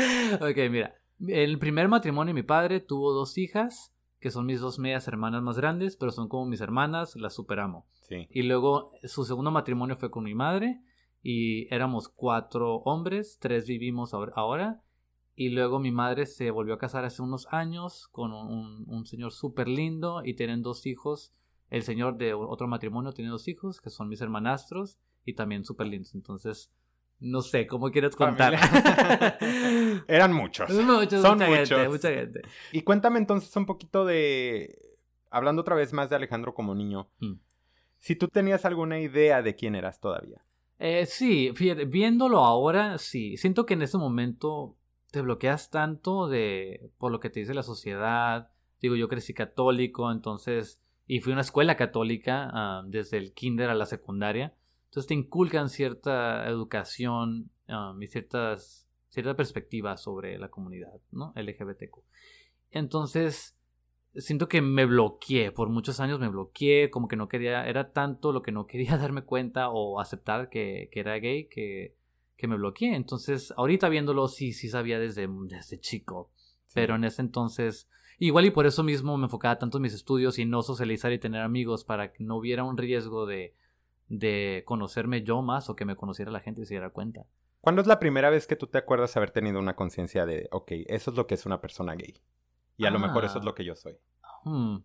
ok, 0.40 0.70
mira. 0.70 0.94
El 1.26 1.58
primer 1.58 1.88
matrimonio 1.88 2.32
mi 2.32 2.44
padre 2.44 2.80
tuvo 2.80 3.12
dos 3.12 3.38
hijas, 3.38 3.92
que 4.20 4.30
son 4.30 4.46
mis 4.46 4.60
dos 4.60 4.78
medias 4.78 5.08
hermanas 5.08 5.42
más 5.42 5.56
grandes, 5.56 5.96
pero 5.96 6.12
son 6.12 6.28
como 6.28 6.46
mis 6.46 6.60
hermanas, 6.60 7.16
las 7.16 7.34
superamo. 7.34 7.86
Sí. 8.08 8.28
Y 8.30 8.42
luego 8.42 8.92
su 9.02 9.24
segundo 9.24 9.50
matrimonio 9.50 9.96
fue 9.96 10.10
con 10.10 10.24
mi 10.24 10.34
madre 10.34 10.80
y 11.22 11.72
éramos 11.74 12.08
cuatro 12.08 12.76
hombres, 12.76 13.38
tres 13.40 13.66
vivimos 13.66 14.14
ahora 14.14 14.82
y 15.38 15.50
luego 15.50 15.78
mi 15.78 15.92
madre 15.92 16.26
se 16.26 16.50
volvió 16.50 16.74
a 16.74 16.78
casar 16.78 17.04
hace 17.04 17.22
unos 17.22 17.46
años 17.52 18.08
con 18.10 18.32
un, 18.32 18.84
un 18.88 19.06
señor 19.06 19.30
súper 19.30 19.68
lindo 19.68 20.22
y 20.24 20.34
tienen 20.34 20.62
dos 20.62 20.84
hijos. 20.84 21.32
El 21.70 21.84
señor 21.84 22.18
de 22.18 22.34
otro 22.34 22.66
matrimonio 22.66 23.12
tiene 23.12 23.30
dos 23.30 23.46
hijos 23.46 23.80
que 23.80 23.88
son 23.88 24.08
mis 24.08 24.20
hermanastros 24.20 24.98
y 25.24 25.34
también 25.34 25.64
súper 25.64 25.86
lindos. 25.86 26.16
Entonces, 26.16 26.72
no 27.20 27.40
sé, 27.42 27.68
¿cómo 27.68 27.92
quieres 27.92 28.16
contar? 28.16 28.54
Eran 30.08 30.32
muchos. 30.32 30.70
muchos 30.70 31.22
Son 31.22 31.38
mucha 31.38 31.48
muchos. 31.48 31.68
Gente, 31.68 31.88
mucha 31.88 32.10
gente. 32.10 32.42
Y 32.72 32.82
cuéntame 32.82 33.20
entonces 33.20 33.54
un 33.54 33.64
poquito 33.64 34.04
de. 34.04 34.76
Hablando 35.30 35.62
otra 35.62 35.76
vez 35.76 35.92
más 35.92 36.10
de 36.10 36.16
Alejandro 36.16 36.52
como 36.52 36.74
niño. 36.74 37.10
Mm. 37.20 37.34
Si 38.00 38.16
tú 38.16 38.26
tenías 38.26 38.64
alguna 38.64 38.98
idea 38.98 39.40
de 39.42 39.54
quién 39.54 39.76
eras 39.76 40.00
todavía. 40.00 40.44
Eh, 40.80 41.06
sí, 41.06 41.52
fíjate, 41.54 41.84
viéndolo 41.84 42.38
ahora, 42.44 42.98
sí. 42.98 43.36
Siento 43.36 43.66
que 43.66 43.74
en 43.74 43.82
ese 43.82 43.98
momento 43.98 44.77
te 45.10 45.22
bloqueas 45.22 45.70
tanto 45.70 46.28
de 46.28 46.90
por 46.98 47.12
lo 47.12 47.20
que 47.20 47.30
te 47.30 47.40
dice 47.40 47.54
la 47.54 47.62
sociedad. 47.62 48.50
Digo, 48.80 48.96
yo 48.96 49.08
crecí 49.08 49.34
católico, 49.34 50.10
entonces, 50.12 50.80
y 51.06 51.20
fui 51.20 51.32
a 51.32 51.36
una 51.36 51.42
escuela 51.42 51.76
católica 51.76 52.50
ah, 52.52 52.82
desde 52.86 53.16
el 53.18 53.32
kinder 53.32 53.70
a 53.70 53.74
la 53.74 53.86
secundaria. 53.86 54.54
Entonces 54.86 55.08
te 55.08 55.14
inculcan 55.14 55.68
cierta 55.68 56.46
educación 56.48 57.50
ah, 57.68 57.94
y 58.00 58.06
ciertas, 58.06 58.88
cierta 59.08 59.34
perspectiva 59.34 59.96
sobre 59.96 60.38
la 60.38 60.48
comunidad, 60.48 61.00
¿no? 61.10 61.32
LGBTQ. 61.36 61.98
Entonces, 62.70 63.58
siento 64.12 64.48
que 64.48 64.60
me 64.60 64.84
bloqueé, 64.84 65.52
por 65.52 65.70
muchos 65.70 66.00
años 66.00 66.20
me 66.20 66.28
bloqueé, 66.28 66.90
como 66.90 67.08
que 67.08 67.16
no 67.16 67.28
quería, 67.28 67.66
era 67.66 67.92
tanto 67.92 68.32
lo 68.32 68.42
que 68.42 68.52
no 68.52 68.66
quería 68.66 68.96
darme 68.98 69.22
cuenta 69.22 69.70
o 69.70 70.00
aceptar 70.00 70.50
que, 70.50 70.90
que 70.92 71.00
era 71.00 71.18
gay 71.18 71.48
que, 71.48 71.96
que, 72.38 72.48
me 72.48 72.56
bloqueé. 72.56 72.94
Entonces, 72.94 73.52
ahorita 73.56 73.88
viéndolo, 73.88 74.28
sí, 74.28 74.52
sí 74.52 74.68
sabía 74.68 74.98
desde, 74.98 75.28
desde 75.28 75.78
chico, 75.78 76.30
pero 76.72 76.94
en 76.94 77.04
ese 77.04 77.20
entonces, 77.20 77.88
igual 78.18 78.46
y 78.46 78.50
por 78.50 78.66
eso 78.66 78.82
mismo 78.82 79.18
me 79.18 79.24
enfocaba 79.24 79.58
tanto 79.58 79.78
en 79.78 79.82
mis 79.82 79.94
estudios 79.94 80.38
y 80.38 80.44
no 80.44 80.62
socializar 80.62 81.12
y 81.12 81.18
tener 81.18 81.42
amigos 81.42 81.84
para 81.84 82.12
que 82.12 82.24
no 82.24 82.36
hubiera 82.36 82.64
un 82.64 82.76
riesgo 82.76 83.26
de, 83.26 83.54
de 84.08 84.62
conocerme 84.66 85.22
yo 85.22 85.42
más 85.42 85.68
o 85.68 85.76
que 85.76 85.84
me 85.84 85.96
conociera 85.96 86.30
la 86.30 86.40
gente 86.40 86.62
y 86.62 86.66
se 86.66 86.74
diera 86.74 86.90
cuenta. 86.90 87.26
¿Cuándo 87.60 87.82
es 87.82 87.88
la 87.88 87.98
primera 87.98 88.30
vez 88.30 88.46
que 88.46 88.56
tú 88.56 88.66
te 88.66 88.78
acuerdas 88.78 89.16
haber 89.16 89.30
tenido 89.30 89.58
una 89.58 89.74
conciencia 89.74 90.24
de, 90.26 90.48
ok, 90.52 90.72
eso 90.86 91.10
es 91.10 91.16
lo 91.16 91.26
que 91.26 91.34
es 91.34 91.44
una 91.44 91.60
persona 91.60 91.94
gay? 91.94 92.14
Y 92.76 92.86
a 92.86 92.90
lo 92.90 93.00
mejor 93.00 93.24
eso 93.24 93.40
es 93.40 93.44
lo 93.44 93.54
que 93.54 93.64
yo 93.64 93.74
soy. 93.74 93.96
Hmm. 94.44 94.78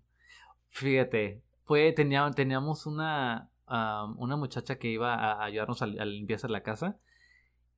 Fíjate, 0.70 1.44
fue, 1.66 1.92
tenía, 1.94 2.30
teníamos 2.32 2.88
una, 2.88 3.52
una 3.68 4.36
muchacha 4.36 4.78
que 4.78 4.90
iba 4.90 5.14
a 5.14 5.44
ayudarnos 5.44 5.82
a, 5.84 5.86
limpiar 5.86 6.50
la 6.50 6.64
casa. 6.64 6.98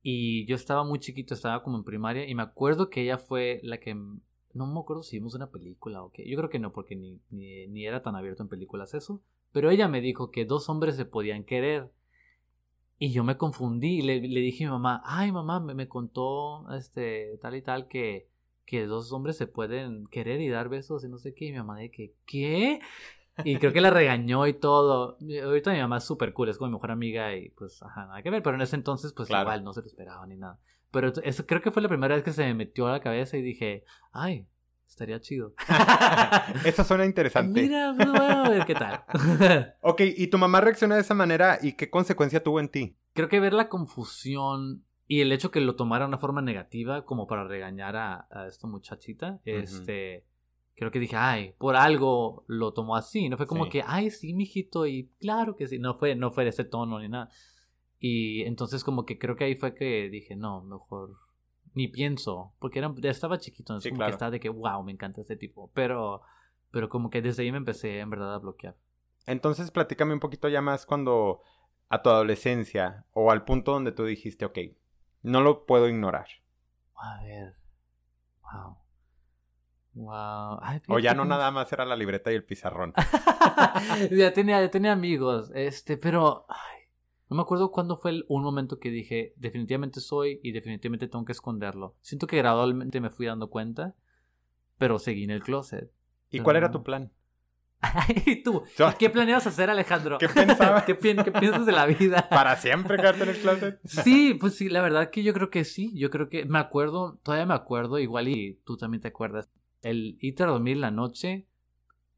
Y 0.08 0.46
yo 0.46 0.54
estaba 0.54 0.84
muy 0.84 1.00
chiquito, 1.00 1.34
estaba 1.34 1.64
como 1.64 1.78
en 1.78 1.82
primaria. 1.82 2.28
Y 2.28 2.34
me 2.36 2.44
acuerdo 2.44 2.90
que 2.90 3.02
ella 3.02 3.18
fue 3.18 3.58
la 3.64 3.78
que. 3.80 3.92
No 4.54 4.66
me 4.68 4.78
acuerdo 4.78 5.02
si 5.02 5.16
vimos 5.16 5.34
una 5.34 5.50
película 5.50 6.04
o 6.04 6.12
qué. 6.12 6.24
Yo 6.30 6.36
creo 6.36 6.48
que 6.48 6.60
no, 6.60 6.72
porque 6.72 6.94
ni, 6.94 7.18
ni, 7.30 7.84
era 7.84 8.04
tan 8.04 8.14
abierto 8.14 8.44
en 8.44 8.48
películas 8.48 8.94
eso. 8.94 9.20
Pero 9.50 9.68
ella 9.68 9.88
me 9.88 10.00
dijo 10.00 10.30
que 10.30 10.44
dos 10.44 10.68
hombres 10.68 10.94
se 10.94 11.06
podían 11.06 11.42
querer. 11.42 11.90
Y 13.00 13.10
yo 13.10 13.24
me 13.24 13.36
confundí 13.36 13.98
y 13.98 14.02
le, 14.02 14.20
le 14.20 14.40
dije 14.40 14.62
a 14.62 14.68
mi 14.68 14.72
mamá, 14.74 15.02
ay 15.04 15.32
mamá, 15.32 15.58
me, 15.58 15.74
me 15.74 15.88
contó 15.88 16.70
este 16.72 17.36
tal 17.42 17.56
y 17.56 17.62
tal 17.62 17.88
que, 17.88 18.28
que 18.64 18.86
dos 18.86 19.10
hombres 19.10 19.36
se 19.36 19.48
pueden 19.48 20.06
querer 20.06 20.40
y 20.40 20.48
dar 20.48 20.68
besos 20.68 21.02
y 21.02 21.08
no 21.08 21.18
sé 21.18 21.34
qué. 21.34 21.46
Y 21.46 21.50
mi 21.50 21.58
mamá 21.58 21.78
de 21.78 21.90
que, 21.90 22.14
¿qué? 22.26 22.78
Y 23.44 23.58
creo 23.58 23.72
que 23.72 23.80
la 23.80 23.90
regañó 23.90 24.46
y 24.46 24.54
todo. 24.54 25.18
Ahorita 25.44 25.72
mi 25.72 25.80
mamá 25.80 25.98
es 25.98 26.04
súper 26.04 26.32
cool, 26.32 26.48
es 26.48 26.58
como 26.58 26.70
mi 26.70 26.74
mejor 26.76 26.90
amiga 26.90 27.36
y 27.36 27.50
pues, 27.50 27.82
ajá, 27.82 28.06
nada 28.06 28.22
que 28.22 28.30
ver. 28.30 28.42
Pero 28.42 28.56
en 28.56 28.62
ese 28.62 28.76
entonces, 28.76 29.12
pues 29.12 29.28
igual 29.28 29.62
no 29.62 29.72
se 29.72 29.82
lo 29.82 29.86
esperaba 29.86 30.26
ni 30.26 30.36
nada. 30.36 30.58
Pero 30.90 31.12
eso 31.22 31.46
creo 31.46 31.60
que 31.60 31.70
fue 31.70 31.82
la 31.82 31.88
primera 31.88 32.14
vez 32.14 32.24
que 32.24 32.32
se 32.32 32.44
me 32.44 32.54
metió 32.54 32.86
a 32.86 32.92
la 32.92 33.00
cabeza 33.00 33.36
y 33.36 33.42
dije, 33.42 33.84
ay, 34.12 34.46
estaría 34.88 35.20
chido. 35.20 35.52
eso 36.64 36.84
suena 36.84 37.04
interesante. 37.04 37.62
Mira, 37.62 37.94
pues, 37.96 38.08
a 38.08 38.48
ver 38.48 38.64
qué 38.64 38.74
tal. 38.74 39.04
ok, 39.82 40.00
y 40.16 40.28
tu 40.28 40.38
mamá 40.38 40.60
reaccionó 40.60 40.94
de 40.94 41.02
esa 41.02 41.14
manera 41.14 41.58
y 41.60 41.72
qué 41.72 41.90
consecuencia 41.90 42.42
tuvo 42.42 42.60
en 42.60 42.70
ti. 42.70 42.96
Creo 43.12 43.28
que 43.28 43.40
ver 43.40 43.52
la 43.52 43.68
confusión 43.68 44.84
y 45.06 45.20
el 45.20 45.32
hecho 45.32 45.50
que 45.50 45.60
lo 45.60 45.76
tomara 45.76 46.04
de 46.04 46.08
una 46.08 46.18
forma 46.18 46.42
negativa, 46.42 47.04
como 47.04 47.26
para 47.26 47.44
regañar 47.44 47.96
a, 47.96 48.26
esta 48.48 48.66
muchachita, 48.66 49.40
este, 49.44 50.24
creo 50.76 50.90
que 50.90 51.00
dije, 51.00 51.16
ay, 51.16 51.54
por 51.58 51.74
algo 51.74 52.44
lo 52.46 52.72
tomó 52.72 52.96
así. 52.96 53.28
No 53.28 53.36
fue 53.36 53.46
como 53.46 53.68
que, 53.68 53.82
ay, 53.84 54.10
sí, 54.10 54.34
mijito, 54.34 54.86
y 54.86 55.10
claro 55.18 55.56
que 55.56 55.66
sí. 55.66 55.78
No 55.78 55.98
fue, 55.98 56.14
no 56.14 56.30
fue 56.30 56.44
de 56.44 56.50
ese 56.50 56.64
tono 56.64 57.00
ni 57.00 57.08
nada. 57.08 57.30
Y 57.98 58.42
entonces 58.42 58.84
como 58.84 59.06
que 59.06 59.18
creo 59.18 59.36
que 59.36 59.44
ahí 59.44 59.56
fue 59.56 59.74
que 59.74 60.08
dije, 60.10 60.36
no, 60.36 60.62
mejor 60.62 61.16
ni 61.74 61.88
pienso, 61.88 62.54
porque 62.58 62.78
era, 62.78 62.92
estaba 63.02 63.38
chiquito, 63.38 63.72
entonces 63.72 63.92
como 63.92 64.04
que 64.04 64.10
estaba 64.10 64.30
de 64.30 64.40
que, 64.40 64.48
wow, 64.48 64.82
me 64.82 64.92
encanta 64.92 65.20
este 65.20 65.36
tipo. 65.36 65.70
Pero, 65.74 66.22
pero 66.70 66.88
como 66.88 67.10
que 67.10 67.22
desde 67.22 67.42
ahí 67.42 67.52
me 67.52 67.58
empecé 67.58 68.00
en 68.00 68.10
verdad 68.10 68.34
a 68.34 68.38
bloquear. 68.38 68.76
Entonces 69.26 69.70
platícame 69.70 70.14
un 70.14 70.20
poquito 70.20 70.48
ya 70.48 70.60
más 70.60 70.86
cuando 70.86 71.42
a 71.88 72.02
tu 72.02 72.10
adolescencia 72.10 73.06
o 73.12 73.30
al 73.30 73.44
punto 73.44 73.72
donde 73.72 73.92
tú 73.92 74.04
dijiste, 74.04 74.44
ok, 74.44 74.58
no 75.22 75.40
lo 75.40 75.66
puedo 75.66 75.88
ignorar. 75.88 76.28
A 76.94 77.22
ver. 77.24 77.56
Wow. 78.42 78.76
Wow. 79.96 80.58
o 80.88 80.98
ya 80.98 81.14
no 81.14 81.24
nada 81.24 81.50
más 81.50 81.72
era 81.72 81.86
la 81.86 81.96
libreta 81.96 82.30
y 82.30 82.34
el 82.34 82.44
pizarrón. 82.44 82.92
ya, 84.10 84.30
tenía, 84.34 84.60
ya 84.60 84.70
tenía 84.70 84.92
amigos, 84.92 85.50
este, 85.54 85.96
pero 85.96 86.44
no 87.30 87.36
me 87.36 87.40
acuerdo 87.40 87.72
cuándo 87.72 87.96
fue 87.96 88.22
un 88.28 88.42
momento 88.42 88.78
que 88.78 88.90
dije, 88.90 89.32
definitivamente 89.36 90.00
soy 90.00 90.38
y 90.42 90.52
definitivamente 90.52 91.08
tengo 91.08 91.24
que 91.24 91.32
esconderlo. 91.32 91.96
Siento 92.02 92.26
que 92.26 92.36
gradualmente 92.36 93.00
me 93.00 93.08
fui 93.08 93.24
dando 93.24 93.48
cuenta, 93.48 93.94
pero 94.76 94.98
seguí 94.98 95.24
en 95.24 95.30
el 95.30 95.42
closet. 95.42 95.90
¿Y 96.30 96.40
cuál 96.40 96.56
era 96.56 96.70
tu 96.70 96.82
plan? 96.82 97.10
¿Y 98.26 98.42
tú? 98.42 98.64
¿Qué 98.98 99.08
planeas 99.08 99.46
hacer, 99.46 99.70
Alejandro? 99.70 100.18
¿Qué 100.20 100.28
pensabas? 100.28 100.84
¿Qué, 100.84 100.94
piensas 100.94 101.64
de 101.64 101.72
la 101.72 101.86
vida? 101.86 102.28
¿Para 102.28 102.56
siempre 102.56 102.96
quedarte 102.96 103.22
en 103.22 103.28
el 103.30 103.38
closet? 103.38 103.80
Sí, 103.84 104.34
pues 104.34 104.56
sí, 104.56 104.68
la 104.68 104.82
verdad 104.82 105.10
que 105.10 105.22
yo 105.22 105.32
creo 105.32 105.48
que 105.48 105.64
sí. 105.64 105.92
Yo 105.98 106.10
creo 106.10 106.28
que 106.28 106.44
me 106.44 106.58
acuerdo, 106.58 107.18
todavía 107.22 107.46
me 107.46 107.54
acuerdo, 107.54 107.98
igual 107.98 108.28
y 108.28 108.60
tú 108.64 108.76
también 108.76 109.00
te 109.00 109.08
acuerdas. 109.08 109.48
El 109.82 110.18
irte 110.20 110.42
a 110.42 110.46
dormir 110.46 110.78
la 110.78 110.90
noche 110.90 111.46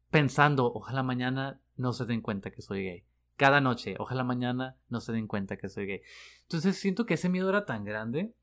pensando, 0.09 0.71
ojalá 0.73 1.03
mañana 1.03 1.61
no 1.75 1.93
se 1.93 2.05
den 2.05 2.21
cuenta 2.21 2.51
que 2.51 2.61
soy 2.61 2.83
gay. 2.83 3.05
Cada 3.35 3.61
noche, 3.61 3.95
ojalá 3.99 4.23
mañana 4.23 4.77
no 4.89 4.99
se 4.99 5.13
den 5.13 5.27
cuenta 5.27 5.57
que 5.57 5.69
soy 5.69 5.85
gay. 5.85 6.01
Entonces 6.41 6.77
siento 6.77 7.05
que 7.05 7.13
ese 7.13 7.29
miedo 7.29 7.49
era 7.49 7.65
tan 7.65 7.85
grande 7.85 8.33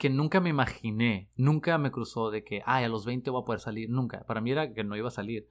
que 0.00 0.08
nunca 0.08 0.40
me 0.40 0.48
imaginé, 0.48 1.30
nunca 1.36 1.76
me 1.76 1.90
cruzó 1.90 2.30
de 2.30 2.42
que, 2.42 2.62
ay, 2.64 2.84
a 2.84 2.88
los 2.88 3.04
20 3.04 3.28
voy 3.30 3.42
a 3.42 3.44
poder 3.44 3.60
salir. 3.60 3.90
Nunca. 3.90 4.24
Para 4.24 4.40
mí 4.40 4.50
era 4.50 4.72
que 4.72 4.82
no 4.82 4.96
iba 4.96 5.08
a 5.08 5.12
salir. 5.12 5.50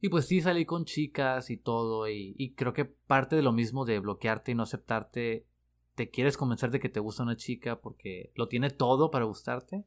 Y 0.00 0.08
pues 0.08 0.26
sí, 0.26 0.40
salí 0.40 0.64
con 0.64 0.86
chicas 0.86 1.50
y 1.50 1.56
todo. 1.56 2.08
Y, 2.08 2.54
creo 2.56 2.72
que 2.72 2.84
parte 2.84 3.36
de 3.36 3.42
lo 3.42 3.52
mismo 3.52 3.84
de 3.84 4.00
bloquearte 4.00 4.50
y 4.50 4.54
no 4.56 4.64
aceptarte, 4.64 5.46
te 5.94 6.10
quieres 6.10 6.36
convencer 6.36 6.72
de 6.72 6.80
que 6.80 6.88
te 6.88 6.98
gusta 6.98 7.22
una 7.22 7.36
chica 7.36 7.80
porque 7.80 8.32
lo 8.34 8.48
tiene 8.48 8.70
todo 8.70 9.12
para 9.12 9.26
gustarte. 9.26 9.84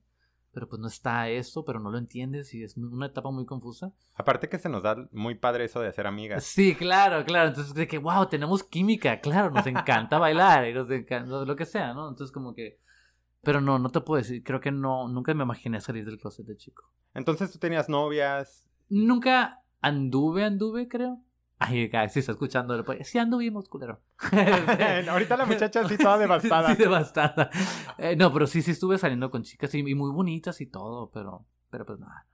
Pero 0.54 0.70
pues 0.70 0.80
no 0.80 0.88
está 0.88 1.30
eso, 1.30 1.66
pero 1.66 1.80
no 1.80 1.90
lo 1.90 1.98
entiendes 1.98 2.54
y 2.54 2.64
es 2.64 2.78
una 2.78 3.08
etapa 3.08 3.32
muy 3.32 3.46
confusa. 3.46 3.92
Aparte 4.14 4.48
que 4.48 4.60
se 4.60 4.70
nos 4.70 4.84
da 4.84 5.10
muy 5.12 5.36
padre 5.36 5.66
eso 5.66 5.82
de 5.82 5.88
hacer 5.88 6.06
amigas. 6.06 6.44
Sí, 6.44 6.76
claro, 6.76 7.26
claro. 7.26 7.50
Entonces 7.50 7.74
de 7.74 7.88
que, 7.88 7.98
wow, 7.98 8.28
tenemos 8.28 8.64
química, 8.64 9.20
claro, 9.20 9.50
nos 9.50 9.66
encanta 9.66 10.20
bailar 10.20 10.68
y 10.68 10.74
nos 10.74 10.90
encanta 10.92 11.44
lo 11.44 11.56
que 11.56 11.66
sea, 11.66 11.94
¿no? 11.94 12.08
Entonces 12.08 12.32
como 12.32 12.54
que... 12.54 12.80
Pero 13.42 13.60
no, 13.60 13.78
no 13.80 13.90
te 13.90 14.00
puedo 14.00 14.22
decir, 14.22 14.42
creo 14.44 14.62
que 14.62 14.72
no, 14.72 15.10
nunca 15.10 15.34
me 15.34 15.44
imaginé 15.44 15.82
salir 15.82 16.06
del 16.06 16.18
closet 16.18 16.46
de 16.46 16.56
chico. 16.56 16.90
Entonces 17.14 17.52
tú 17.52 17.60
tenías 17.60 17.90
novias. 17.90 18.66
Nunca, 18.90 19.64
Anduve, 19.84 20.46
anduve, 20.46 20.88
creo. 20.88 21.20
Ay, 21.66 21.90
sí 22.10 22.20
está 22.20 22.32
escuchando. 22.34 22.84
Sí, 23.04 23.18
anduvimos, 23.18 23.70
culero. 23.70 24.02
Ahorita 25.10 25.38
la 25.38 25.46
muchacha 25.46 25.88
sí 25.88 25.98
toda 25.98 26.18
devastada. 26.18 26.70
Sí, 26.70 26.82
devastada. 26.82 27.50
Eh, 27.98 28.16
no, 28.16 28.32
pero 28.34 28.48
sí, 28.48 28.62
sí 28.62 28.72
estuve 28.72 28.98
saliendo 28.98 29.30
con 29.32 29.44
chicas 29.44 29.74
y, 29.76 29.84
muy 29.96 30.12
bonitas 30.12 30.60
y 30.62 30.68
todo, 30.68 31.10
pero, 31.12 31.46
pero 31.70 31.86
pues 31.86 32.00
nada. 32.00 32.26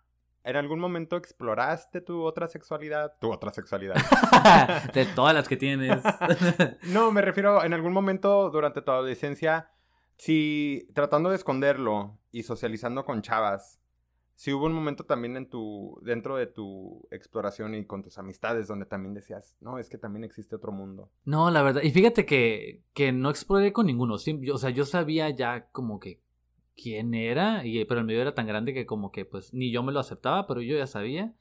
¿En 0.43 0.55
algún 0.55 0.79
momento 0.79 1.17
exploraste 1.17 2.01
tu 2.01 2.23
otra 2.23 2.47
sexualidad? 2.47 3.13
Tu 3.19 3.31
otra 3.31 3.51
sexualidad. 3.51 3.95
de 4.93 5.05
todas 5.05 5.33
las 5.33 5.47
que 5.47 5.57
tienes. 5.57 6.01
no, 6.83 7.11
me 7.11 7.21
refiero, 7.21 7.63
en 7.63 7.73
algún 7.73 7.93
momento 7.93 8.49
durante 8.49 8.81
tu 8.81 8.89
adolescencia, 8.91 9.69
si 10.17 10.87
tratando 10.93 11.29
de 11.29 11.35
esconderlo 11.35 12.17
y 12.31 12.43
socializando 12.43 13.05
con 13.05 13.21
chavas, 13.21 13.78
si 14.39 14.53
hubo 14.53 14.67
un 14.67 14.71
momento 14.71 15.03
también 15.03 15.35
en 15.35 15.49
tu, 15.49 15.99
dentro 16.01 16.37
de 16.37 16.47
tu 16.47 17.05
exploración 17.11 17.75
y 17.75 17.85
con 17.85 18.03
tus 18.03 18.17
amistades 18.17 18.69
donde 18.69 18.85
también 18.85 19.13
decías, 19.13 19.57
no, 19.59 19.79
es 19.79 19.89
que 19.89 19.97
también 19.97 20.23
existe 20.23 20.55
otro 20.55 20.71
mundo. 20.71 21.11
No, 21.25 21.51
la 21.51 21.61
verdad, 21.61 21.81
y 21.83 21.91
fíjate 21.91 22.25
que, 22.25 22.81
que 22.93 23.11
no 23.11 23.29
exploré 23.29 23.73
con 23.73 23.87
ninguno, 23.87 24.13
o 24.13 24.57
sea, 24.57 24.69
yo 24.69 24.85
sabía 24.85 25.29
ya 25.29 25.69
como 25.73 25.99
que 25.99 26.21
quién 26.73 27.15
era, 27.15 27.65
y, 27.65 27.83
pero 27.83 27.99
el 27.99 28.05
medio 28.05 28.21
era 28.21 28.33
tan 28.33 28.47
grande 28.47 28.73
que 28.73 28.85
como 28.85 29.11
que 29.11 29.25
pues 29.25 29.53
ni 29.53 29.73
yo 29.73 29.83
me 29.83 29.91
lo 29.91 29.99
aceptaba, 29.99 30.47
pero 30.47 30.61
yo 30.61 30.77
ya 30.77 30.87
sabía. 30.87 31.35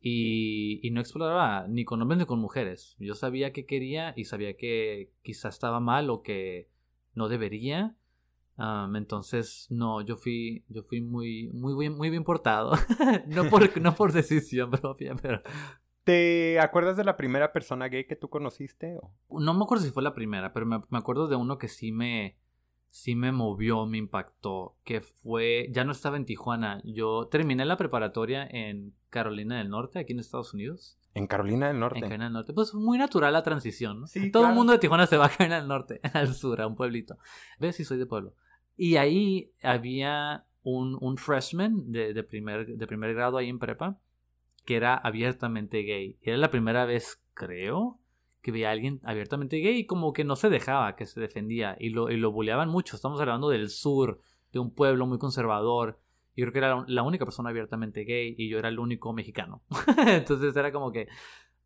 Y, 0.00 0.80
y 0.82 0.90
no 0.90 1.00
exploraba 1.00 1.68
ni 1.68 1.84
con 1.84 2.02
hombres 2.02 2.18
ni 2.18 2.26
con 2.26 2.40
mujeres. 2.40 2.96
Yo 2.98 3.14
sabía 3.14 3.52
que 3.52 3.66
quería 3.66 4.14
y 4.16 4.24
sabía 4.24 4.56
que 4.56 5.12
quizá 5.22 5.48
estaba 5.48 5.78
mal 5.78 6.10
o 6.10 6.22
que 6.22 6.68
no 7.14 7.28
debería 7.28 7.94
entonces, 8.58 9.66
no, 9.70 10.00
yo 10.02 10.16
fui, 10.16 10.64
yo 10.68 10.82
fui 10.82 11.00
muy, 11.00 11.48
muy 11.52 11.74
bien, 11.78 11.96
muy 11.96 12.10
bien 12.10 12.24
portado. 12.24 12.72
no, 13.26 13.48
por, 13.48 13.80
no 13.80 13.94
por 13.94 14.12
decisión 14.12 14.70
propia, 14.82 15.14
pero. 15.20 15.42
¿Te 16.04 16.58
acuerdas 16.58 16.96
de 16.96 17.04
la 17.04 17.16
primera 17.16 17.52
persona 17.52 17.88
gay 17.88 18.06
que 18.06 18.16
tú 18.16 18.28
conociste? 18.28 18.98
No 19.30 19.54
me 19.54 19.62
acuerdo 19.62 19.84
si 19.84 19.90
fue 19.90 20.02
la 20.02 20.14
primera, 20.14 20.52
pero 20.52 20.66
me, 20.66 20.82
acuerdo 20.90 21.28
de 21.28 21.36
uno 21.36 21.58
que 21.58 21.68
sí 21.68 21.92
me, 21.92 22.36
sí 22.90 23.14
me 23.14 23.30
movió, 23.30 23.86
me 23.86 23.98
impactó, 23.98 24.74
que 24.82 25.00
fue, 25.00 25.68
ya 25.70 25.84
no 25.84 25.92
estaba 25.92 26.16
en 26.16 26.24
Tijuana, 26.24 26.82
yo 26.84 27.28
terminé 27.28 27.64
la 27.64 27.76
preparatoria 27.76 28.44
en 28.50 28.94
Carolina 29.10 29.58
del 29.58 29.70
Norte, 29.70 30.00
aquí 30.00 30.12
en 30.12 30.18
Estados 30.18 30.54
Unidos. 30.54 30.98
En 31.14 31.28
Carolina 31.28 31.68
del 31.68 31.78
Norte. 31.78 31.98
En 31.98 32.02
Carolina 32.02 32.24
del 32.24 32.32
Norte. 32.32 32.52
Pues 32.52 32.74
muy 32.74 32.98
natural 32.98 33.32
la 33.32 33.44
transición, 33.44 34.00
¿no? 34.00 34.06
Sí, 34.08 34.32
Todo 34.32 34.48
el 34.48 34.54
mundo 34.54 34.72
de 34.72 34.80
Tijuana 34.80 35.06
se 35.06 35.16
va 35.16 35.26
a 35.26 35.28
Carolina 35.28 35.56
del 35.60 35.68
Norte, 35.68 36.00
al 36.14 36.34
sur, 36.34 36.60
a 36.60 36.66
un 36.66 36.74
pueblito. 36.74 37.16
¿Ves? 37.60 37.76
Sí, 37.76 37.84
soy 37.84 37.98
de 37.98 38.06
pueblo. 38.06 38.34
Y 38.76 38.96
ahí 38.96 39.52
había 39.62 40.46
un, 40.62 40.96
un 41.00 41.16
freshman 41.16 41.92
de, 41.92 42.14
de 42.14 42.22
primer, 42.22 42.66
de 42.66 42.86
primer 42.86 43.14
grado 43.14 43.36
ahí 43.36 43.48
en 43.48 43.58
prepa 43.58 43.98
que 44.64 44.76
era 44.76 44.94
abiertamente 44.94 45.82
gay. 45.82 46.18
Y 46.22 46.30
era 46.30 46.38
la 46.38 46.50
primera 46.50 46.84
vez, 46.84 47.22
creo, 47.34 47.98
que 48.40 48.52
veía 48.52 48.68
a 48.68 48.72
alguien 48.72 49.00
abiertamente 49.04 49.56
gay 49.58 49.78
y 49.78 49.86
como 49.86 50.12
que 50.12 50.24
no 50.24 50.36
se 50.36 50.50
dejaba, 50.50 50.96
que 50.96 51.06
se 51.06 51.20
defendía. 51.20 51.76
Y 51.78 51.90
lo, 51.90 52.10
y 52.10 52.16
lo 52.16 52.32
bulleaban 52.32 52.68
mucho. 52.68 52.96
Estamos 52.96 53.20
hablando 53.20 53.48
del 53.48 53.70
sur, 53.70 54.20
de 54.52 54.58
un 54.58 54.72
pueblo 54.72 55.06
muy 55.06 55.18
conservador. 55.18 55.98
Yo 56.36 56.44
creo 56.44 56.52
que 56.52 56.58
era 56.58 56.84
la 56.86 57.02
única 57.02 57.24
persona 57.24 57.50
abiertamente 57.50 58.04
gay 58.04 58.34
y 58.38 58.48
yo 58.48 58.58
era 58.58 58.68
el 58.68 58.78
único 58.78 59.12
mexicano. 59.12 59.62
Entonces 60.06 60.54
era 60.56 60.72
como 60.72 60.92
que... 60.92 61.08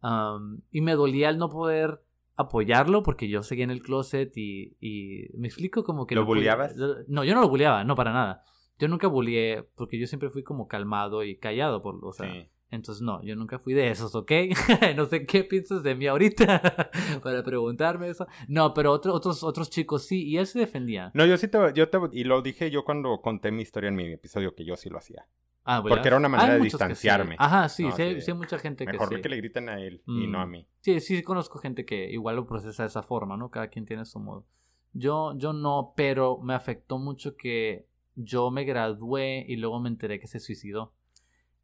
um, 0.03 0.61
y 0.71 0.81
me 0.81 0.95
dolía 0.95 1.29
el 1.29 1.39
no 1.39 1.49
poder 1.49 2.03
apoyarlo 2.37 3.03
porque 3.03 3.29
yo 3.29 3.43
seguía 3.43 3.65
en 3.65 3.71
el 3.71 3.83
closet 3.83 4.33
y, 4.37 4.77
y 4.81 5.29
me 5.37 5.49
explico 5.49 5.85
como 5.85 6.07
que... 6.07 6.15
¿Lo 6.15 6.23
no 6.23 6.27
podía- 6.27 6.55
bulleabas? 6.57 6.77
No, 7.09 7.25
yo 7.25 7.35
no 7.35 7.41
lo 7.41 7.49
bulleaba, 7.49 7.85
no 7.85 7.95
para 7.97 8.13
nada. 8.13 8.43
Yo 8.79 8.89
nunca 8.89 9.07
bulleé 9.09 9.63
porque 9.75 9.99
yo 9.99 10.07
siempre 10.07 10.29
fui 10.31 10.43
como 10.43 10.69
calmado 10.69 11.25
y 11.25 11.39
callado, 11.39 11.83
por, 11.83 11.99
o 12.05 12.13
sea, 12.13 12.31
Sí. 12.31 12.49
Entonces 12.71 13.03
no, 13.03 13.23
yo 13.23 13.37
nunca 13.37 13.59
fui 13.59 13.75
de 13.75 13.91
esos, 13.91 14.15
¿ok? 14.15 14.33
no 14.97 15.07
sé 15.07 15.25
qué 15.27 15.45
piensas 15.45 15.83
de 15.83 15.95
mí 15.95 16.07
ahorita 16.07 16.91
para 17.23 17.43
preguntarme 17.43 18.09
eso. 18.09 18.27
No, 18.49 18.75
pero 18.75 18.93
otro- 18.93 19.15
otros, 19.15 19.43
otros 19.45 19.71
chicos 19.71 20.05
sí, 20.07 20.27
y 20.29 20.39
él 20.39 20.47
se 20.47 20.59
defendía. 20.59 21.11
No, 21.15 21.25
yo 21.27 21.37
sí 21.37 21.49
te, 21.49 21.59
yo 21.75 21.89
te, 21.89 21.99
y 22.13 22.25
lo 22.25 22.43
dije 22.43 22.71
yo 22.71 22.85
cuando 22.85 23.21
conté 23.21 23.51
mi 23.53 23.63
historia 23.63 23.89
en 23.89 23.97
mi 23.97 24.13
episodio 24.13 24.55
que 24.55 24.65
yo 24.65 24.77
sí 24.77 24.89
lo 24.91 24.99
hacía. 24.99 25.27
Ah, 25.69 25.83
Porque 25.83 26.07
era 26.07 26.17
una 26.17 26.29
manera 26.29 26.53
Hay 26.55 26.59
de 26.61 26.65
sí. 26.71 26.77
distanciarme. 26.77 27.35
Ajá, 27.41 27.69
sí, 27.69 27.83
No, 27.85 27.97
sí, 27.97 28.03
hay- 28.03 28.21
sí. 28.21 28.31
hay 28.31 28.37
mucha 28.37 28.57
gente 28.59 28.87
Mejor 28.87 29.09
que 29.09 29.17
sí. 29.17 29.23
que 29.23 29.29
le 29.29 29.37
griten 29.39 29.69
a 29.69 29.81
él 29.81 30.01
y 30.07 30.27
Mm. 30.29 30.31
no 30.31 30.41
a 30.41 30.47
mí. 30.47 30.65
Sí, 30.81 31.01
sí 31.01 31.23
conozco 31.25 31.59
gente 31.59 31.85
que 31.85 32.09
igual 32.11 32.37
lo 32.37 32.47
procesa 32.47 32.85
de 32.85 32.89
esa 32.89 33.03
forma, 33.03 33.37
¿no? 33.37 33.51
Cada 33.51 33.67
quien 33.69 33.85
tiene 33.85 34.05
su 34.05 34.21
modo. 34.21 34.47
Yo, 34.93 35.35
yo 35.37 35.53
no, 35.53 35.93
pero 35.97 36.39
me 36.39 36.55
afectó 36.55 36.99
mucho 36.99 37.35
que 37.37 37.87
yo 38.15 38.51
me 38.53 38.65
gradué 38.65 39.45
y 39.49 39.57
luego 39.57 39.81
me 39.81 39.89
enteré 39.89 40.21
que 40.21 40.27
se 40.29 40.39
suicidó. 40.41 40.93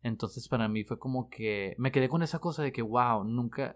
Entonces 0.02 0.48
para 0.48 0.68
mí 0.68 0.84
fue 0.84 0.98
como 0.98 1.28
que 1.28 1.74
me 1.78 1.92
quedé 1.92 2.08
con 2.08 2.22
esa 2.22 2.38
cosa 2.38 2.62
de 2.62 2.72
que, 2.72 2.82
wow, 2.82 3.24
nunca, 3.24 3.74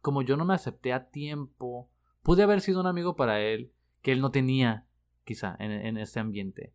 como 0.00 0.22
yo 0.22 0.36
no 0.36 0.44
me 0.44 0.54
acepté 0.54 0.92
a 0.92 1.08
tiempo, 1.10 1.90
pude 2.22 2.42
haber 2.42 2.60
sido 2.60 2.80
un 2.80 2.86
amigo 2.86 3.16
para 3.16 3.40
él 3.40 3.72
que 4.02 4.12
él 4.12 4.20
no 4.20 4.30
tenía, 4.30 4.86
quizá, 5.24 5.56
en, 5.58 5.70
en 5.70 5.98
ese 5.98 6.20
ambiente. 6.20 6.72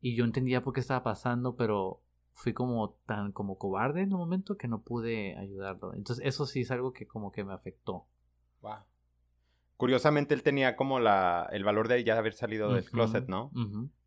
Y 0.00 0.16
yo 0.16 0.24
entendía 0.24 0.62
por 0.62 0.74
qué 0.74 0.80
estaba 0.80 1.02
pasando, 1.02 1.56
pero 1.56 2.02
fui 2.34 2.52
como 2.52 2.98
tan 3.06 3.32
como 3.32 3.56
cobarde 3.56 4.02
en 4.02 4.10
el 4.10 4.16
momento 4.16 4.56
que 4.56 4.68
no 4.68 4.82
pude 4.82 5.36
ayudarlo. 5.38 5.94
Entonces 5.94 6.24
eso 6.26 6.46
sí 6.46 6.62
es 6.62 6.70
algo 6.70 6.92
que 6.92 7.06
como 7.06 7.30
que 7.32 7.44
me 7.44 7.54
afectó. 7.54 8.06
Wow. 8.60 8.80
Curiosamente 9.76 10.34
él 10.34 10.42
tenía 10.42 10.76
como 10.76 11.00
la, 11.00 11.48
el 11.52 11.64
valor 11.64 11.88
de 11.88 12.02
ya 12.04 12.18
haber 12.18 12.34
salido 12.34 12.72
del 12.72 12.84
closet, 12.84 13.28
¿no? 13.28 13.50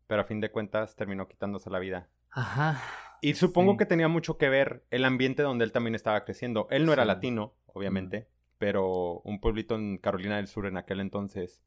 Pero 0.06 0.22
a 0.22 0.24
fin 0.24 0.40
de 0.40 0.50
cuentas 0.50 0.94
terminó 0.94 1.26
quitándose 1.26 1.70
la 1.70 1.78
vida. 1.78 2.08
Ajá. 2.30 2.80
Y 3.20 3.34
supongo 3.34 3.72
Sí. 3.72 3.78
que 3.78 3.86
tenía 3.86 4.08
mucho 4.08 4.36
que 4.38 4.48
ver 4.48 4.84
el 4.90 5.04
ambiente 5.04 5.42
donde 5.42 5.64
él 5.64 5.72
también 5.72 5.94
estaba 5.94 6.24
creciendo. 6.24 6.66
Él 6.70 6.86
no 6.86 6.92
era 6.92 7.02
Sí. 7.04 7.08
latino, 7.08 7.54
obviamente, 7.66 8.28
pero 8.58 9.20
un 9.24 9.40
pueblito 9.40 9.74
en 9.74 9.98
Carolina 9.98 10.36
del 10.36 10.46
Sur 10.46 10.66
en 10.66 10.76
aquel 10.76 11.00
entonces 11.00 11.62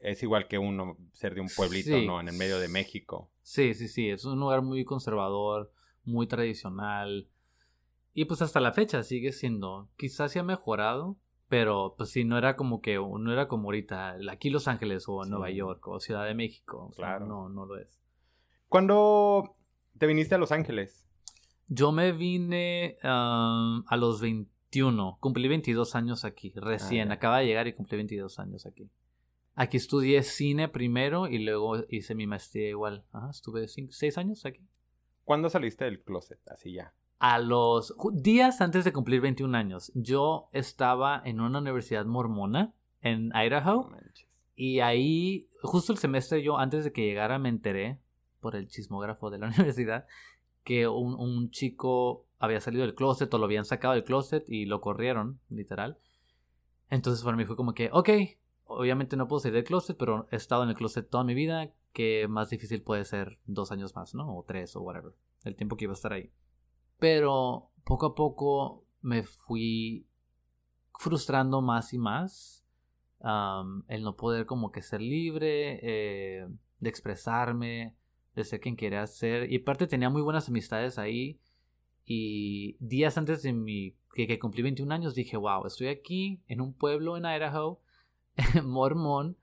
es 0.00 0.22
igual 0.22 0.48
que 0.48 0.58
uno 0.58 0.96
ser 1.12 1.34
de 1.34 1.40
un 1.40 1.48
pueblito, 1.54 1.96
Sí. 1.96 2.06
¿no? 2.06 2.20
En 2.20 2.28
el 2.28 2.36
medio 2.36 2.58
de 2.58 2.68
México. 2.68 3.30
Sí, 3.42 3.74
sí, 3.74 3.86
sí. 3.88 4.10
Es 4.10 4.24
un 4.24 4.38
lugar 4.40 4.60
muy 4.62 4.84
conservador, 4.84 5.70
muy 6.04 6.26
tradicional. 6.26 7.28
Y 8.12 8.24
pues 8.26 8.42
hasta 8.42 8.60
la 8.60 8.72
fecha 8.72 9.02
sigue 9.04 9.32
siendo. 9.32 9.88
Quizás 9.96 10.32
se 10.32 10.40
ha 10.40 10.42
mejorado, 10.42 11.16
pero 11.48 11.94
pues 11.96 12.10
sí, 12.10 12.24
no 12.24 12.36
era 12.36 12.56
como 12.56 12.80
que, 12.82 12.96
no 12.96 13.32
era 13.32 13.46
como 13.48 13.68
ahorita, 13.68 14.16
aquí 14.30 14.50
Los 14.50 14.66
Ángeles 14.68 15.04
o. 15.08 15.24
Nueva 15.24 15.50
York 15.50 15.86
o 15.86 16.00
Ciudad 16.00 16.26
de 16.26 16.34
México. 16.34 16.86
O 16.90 16.92
sea, 16.92 17.06
Claro. 17.06 17.26
No, 17.26 17.48
no 17.48 17.64
lo 17.64 17.78
es. 17.78 18.00
¿Cuándo 18.68 19.54
te 20.02 20.08
viniste 20.08 20.34
a 20.34 20.38
Los 20.38 20.50
Ángeles? 20.50 21.06
Yo 21.68 21.92
me 21.92 22.10
vine 22.10 22.96
um, 23.04 23.84
a 23.86 23.96
los 23.96 24.20
21. 24.20 25.18
Cumplí 25.20 25.46
22 25.46 25.94
años 25.94 26.24
aquí, 26.24 26.52
recién. 26.56 27.06
ya. 27.06 27.14
Acaba 27.14 27.38
de 27.38 27.46
llegar 27.46 27.68
y 27.68 27.72
cumplí 27.72 27.98
22 27.98 28.40
años 28.40 28.66
aquí. 28.66 28.90
Aquí 29.54 29.76
estudié 29.76 30.24
cine 30.24 30.66
primero 30.66 31.28
y 31.28 31.38
luego 31.38 31.84
hice 31.88 32.16
mi 32.16 32.26
maestría 32.26 32.68
igual. 32.68 33.04
Ajá, 33.12 33.30
estuve 33.30 33.68
6 33.68 34.18
años 34.18 34.44
aquí. 34.44 34.66
¿Cuándo 35.22 35.48
saliste 35.48 35.84
del 35.84 36.02
closet? 36.02 36.40
Así 36.50 36.72
ya. 36.72 36.92
A 37.20 37.38
los 37.38 37.94
días 38.12 38.60
antes 38.60 38.84
de 38.84 38.92
cumplir 38.92 39.20
21 39.20 39.56
años, 39.56 39.92
yo 39.94 40.48
estaba 40.50 41.22
en 41.24 41.40
una 41.40 41.60
universidad 41.60 42.06
mormona 42.06 42.74
en 43.02 43.30
Idaho. 43.36 43.88
Y 44.56 44.80
ahí, 44.80 45.48
justo 45.62 45.92
el 45.92 46.00
semestre 46.00 46.42
yo, 46.42 46.58
antes 46.58 46.82
de 46.82 46.92
que 46.92 47.06
llegara, 47.06 47.38
me 47.38 47.50
enteré 47.50 48.00
por 48.42 48.56
el 48.56 48.68
chismógrafo 48.68 49.30
de 49.30 49.38
la 49.38 49.46
universidad 49.56 50.06
que 50.64 50.86
un, 50.86 51.14
un 51.14 51.50
chico 51.50 52.26
había 52.38 52.60
salido 52.60 52.84
del 52.84 52.94
closet 52.94 53.32
o 53.32 53.38
lo 53.38 53.46
habían 53.46 53.64
sacado 53.64 53.94
del 53.94 54.04
closet 54.04 54.44
y 54.48 54.66
lo 54.66 54.80
corrieron, 54.80 55.40
literal. 55.48 55.98
Entonces 56.90 57.24
para 57.24 57.36
mí 57.36 57.44
fue 57.46 57.56
como 57.56 57.72
que, 57.72 57.88
ok, 57.92 58.10
obviamente 58.64 59.16
no 59.16 59.28
puedo 59.28 59.40
salir 59.40 59.54
del 59.54 59.64
closet, 59.64 59.96
pero 59.96 60.26
he 60.30 60.36
estado 60.36 60.62
en 60.62 60.70
el 60.70 60.74
closet 60.74 61.08
toda 61.08 61.24
mi 61.24 61.34
vida, 61.34 61.72
que 61.92 62.26
más 62.28 62.50
difícil 62.50 62.82
puede 62.82 63.04
ser 63.04 63.38
dos 63.46 63.72
años 63.72 63.94
más, 63.94 64.14
¿no? 64.14 64.36
O 64.36 64.44
tres 64.44 64.76
o 64.76 64.82
whatever, 64.82 65.12
el 65.44 65.56
tiempo 65.56 65.76
que 65.76 65.84
iba 65.84 65.92
a 65.92 65.94
estar 65.94 66.12
ahí. 66.12 66.32
Pero 66.98 67.70
poco 67.84 68.06
a 68.06 68.14
poco 68.14 68.84
me 69.00 69.22
fui 69.22 70.06
frustrando 70.98 71.62
más 71.62 71.92
y 71.92 71.98
más 71.98 72.64
um, 73.20 73.82
el 73.88 74.02
no 74.02 74.16
poder 74.16 74.46
como 74.46 74.70
que 74.70 74.82
ser 74.82 75.00
libre, 75.00 75.80
eh, 75.82 76.46
de 76.78 76.88
expresarme, 76.88 77.96
de 78.34 78.44
ser 78.44 78.60
quien 78.60 78.76
quería 78.76 79.06
ser. 79.06 79.50
Y 79.52 79.56
aparte 79.56 79.86
tenía 79.86 80.10
muy 80.10 80.22
buenas 80.22 80.48
amistades 80.48 80.98
ahí. 80.98 81.40
Y 82.04 82.76
días 82.80 83.16
antes 83.16 83.42
de 83.42 83.52
mi, 83.52 83.96
que, 84.14 84.38
cumplí 84.38 84.62
21 84.62 84.92
años 84.92 85.14
dije, 85.14 85.36
wow, 85.36 85.66
estoy 85.66 85.88
aquí 85.88 86.42
en 86.48 86.60
un 86.60 86.74
pueblo 86.74 87.16
en 87.16 87.24
Idaho, 87.24 87.80
mormón, 88.64 89.36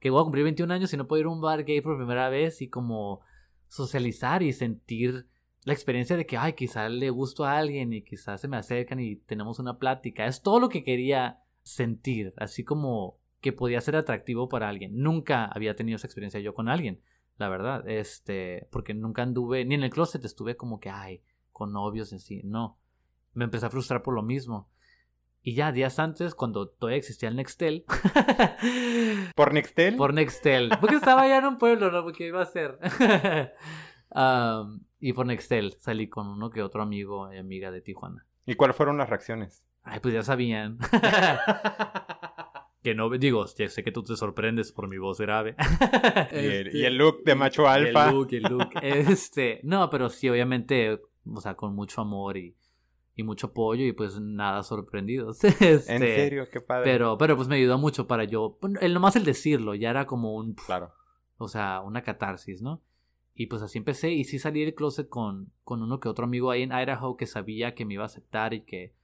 que 0.00 0.10
voy 0.10 0.20
a 0.20 0.24
cumplir 0.24 0.44
21 0.44 0.72
años 0.72 0.92
y 0.92 0.96
no 0.96 1.06
puedo 1.06 1.20
ir 1.20 1.26
a 1.26 1.30
un 1.30 1.40
bar 1.40 1.64
gay 1.64 1.80
por 1.80 1.96
primera 1.96 2.28
vez 2.28 2.62
y 2.62 2.68
como 2.68 3.20
socializar 3.68 4.42
y 4.42 4.52
sentir 4.52 5.26
la 5.64 5.72
experiencia 5.72 6.16
de 6.16 6.26
que, 6.26 6.36
ay, 6.36 6.52
quizás 6.52 6.90
le 6.90 7.10
gusto 7.10 7.44
a 7.44 7.58
alguien 7.58 7.92
y 7.92 8.02
quizás 8.02 8.40
se 8.40 8.48
me 8.48 8.56
acercan 8.56 9.00
y 9.00 9.16
tenemos 9.16 9.58
una 9.58 9.78
plática. 9.78 10.26
Es 10.26 10.40
todo 10.40 10.60
lo 10.60 10.68
que 10.68 10.84
quería 10.84 11.40
sentir, 11.62 12.32
así 12.36 12.62
como 12.62 13.18
que 13.40 13.52
podía 13.52 13.80
ser 13.80 13.96
atractivo 13.96 14.48
para 14.48 14.68
alguien. 14.68 14.92
Nunca 14.96 15.46
había 15.46 15.74
tenido 15.74 15.96
esa 15.96 16.06
experiencia 16.06 16.40
yo 16.40 16.54
con 16.54 16.68
alguien, 16.68 17.00
la 17.36 17.48
verdad, 17.48 17.88
este, 17.88 18.68
porque 18.70 18.94
nunca 18.94 19.22
anduve, 19.22 19.64
ni 19.64 19.74
en 19.74 19.82
el 19.82 19.90
closet 19.90 20.24
estuve 20.24 20.56
como 20.56 20.80
que, 20.80 20.90
ay, 20.90 21.22
con 21.52 21.72
novios 21.72 22.12
en 22.12 22.20
sí, 22.20 22.42
no. 22.44 22.78
Me 23.32 23.44
empecé 23.44 23.66
a 23.66 23.70
frustrar 23.70 24.02
por 24.02 24.14
lo 24.14 24.22
mismo. 24.22 24.70
Y 25.42 25.54
ya 25.54 25.70
días 25.70 25.98
antes, 25.98 26.34
cuando 26.34 26.68
todavía 26.68 26.98
existía 26.98 27.28
el 27.28 27.36
Nextel, 27.36 27.84
¿Por 29.36 29.54
Nextel? 29.54 29.96
por 29.96 30.12
Nextel, 30.12 30.70
porque 30.80 30.96
estaba 30.96 31.22
allá 31.22 31.38
en 31.38 31.44
un 31.44 31.58
pueblo, 31.58 31.90
¿no? 31.90 32.02
Porque 32.02 32.26
iba 32.26 32.42
a 32.42 32.46
ser. 32.46 32.78
Um, 34.08 34.80
y 35.00 35.12
por 35.12 35.26
Nextel 35.26 35.74
salí 35.78 36.08
con 36.08 36.28
uno 36.28 36.48
que 36.48 36.62
otro 36.62 36.82
amigo 36.82 37.30
y 37.32 37.38
amiga 37.38 37.70
de 37.70 37.80
Tijuana. 37.80 38.24
¿Y 38.46 38.54
cuáles 38.54 38.76
fueron 38.76 38.96
las 38.96 39.10
reacciones? 39.10 39.64
Ay, 39.82 40.00
pues 40.00 40.14
ya 40.14 40.22
sabían. 40.22 40.78
que 42.86 42.94
no, 42.94 43.10
digo, 43.10 43.44
ya 43.58 43.68
sé 43.68 43.82
que 43.82 43.90
tú 43.90 44.04
te 44.04 44.14
sorprendes 44.16 44.70
por 44.70 44.86
mi 44.86 44.96
voz 44.96 45.20
grave. 45.20 45.56
y, 46.30 46.36
el, 46.36 46.66
Este, 46.68 46.78
y 46.78 46.84
el 46.84 46.96
look 46.96 47.24
de 47.24 47.34
macho 47.34 47.64
y 47.64 47.66
alfa. 47.66 48.10
El 48.10 48.14
look, 48.14 48.28
el 48.30 48.42
look. 48.44 48.70
Este, 48.80 49.58
no, 49.64 49.90
pero 49.90 50.08
sí, 50.08 50.28
obviamente, 50.28 51.00
o 51.28 51.40
sea, 51.40 51.56
con 51.56 51.74
mucho 51.74 52.00
amor 52.00 52.36
y, 52.36 52.54
y 53.16 53.24
mucho 53.24 53.48
apoyo 53.48 53.84
y 53.84 53.90
pues 53.90 54.20
nada 54.20 54.62
sorprendidos. 54.62 55.42
Este, 55.44 55.94
En 55.94 55.98
serio, 55.98 56.44
qué 56.48 56.60
padre. 56.60 56.84
Pero, 56.84 57.18
pero 57.18 57.34
pues 57.34 57.48
me 57.48 57.56
ayudó 57.56 57.76
mucho 57.76 58.06
para 58.06 58.22
yo, 58.22 58.56
el, 58.80 58.94
nomás 58.94 59.16
el 59.16 59.24
decirlo, 59.24 59.74
ya 59.74 59.90
era 59.90 60.06
como 60.06 60.36
un, 60.36 60.54
Claro. 60.54 60.92
o 61.38 61.48
sea, 61.48 61.80
una 61.80 62.04
catarsis, 62.04 62.62
¿no? 62.62 62.84
Y 63.34 63.46
pues 63.46 63.62
así 63.62 63.78
empecé 63.78 64.12
y 64.12 64.22
sí 64.22 64.38
salí 64.38 64.64
del 64.64 64.76
closet 64.76 65.08
con, 65.08 65.50
con 65.64 65.82
uno 65.82 65.98
que 65.98 66.08
otro 66.08 66.24
amigo 66.26 66.52
ahí 66.52 66.62
en 66.62 66.70
Idaho 66.70 67.16
que 67.16 67.26
sabía 67.26 67.74
que 67.74 67.84
me 67.84 67.94
iba 67.94 68.04
a 68.04 68.06
aceptar 68.06 68.54
y 68.54 68.60
que... 68.60 68.94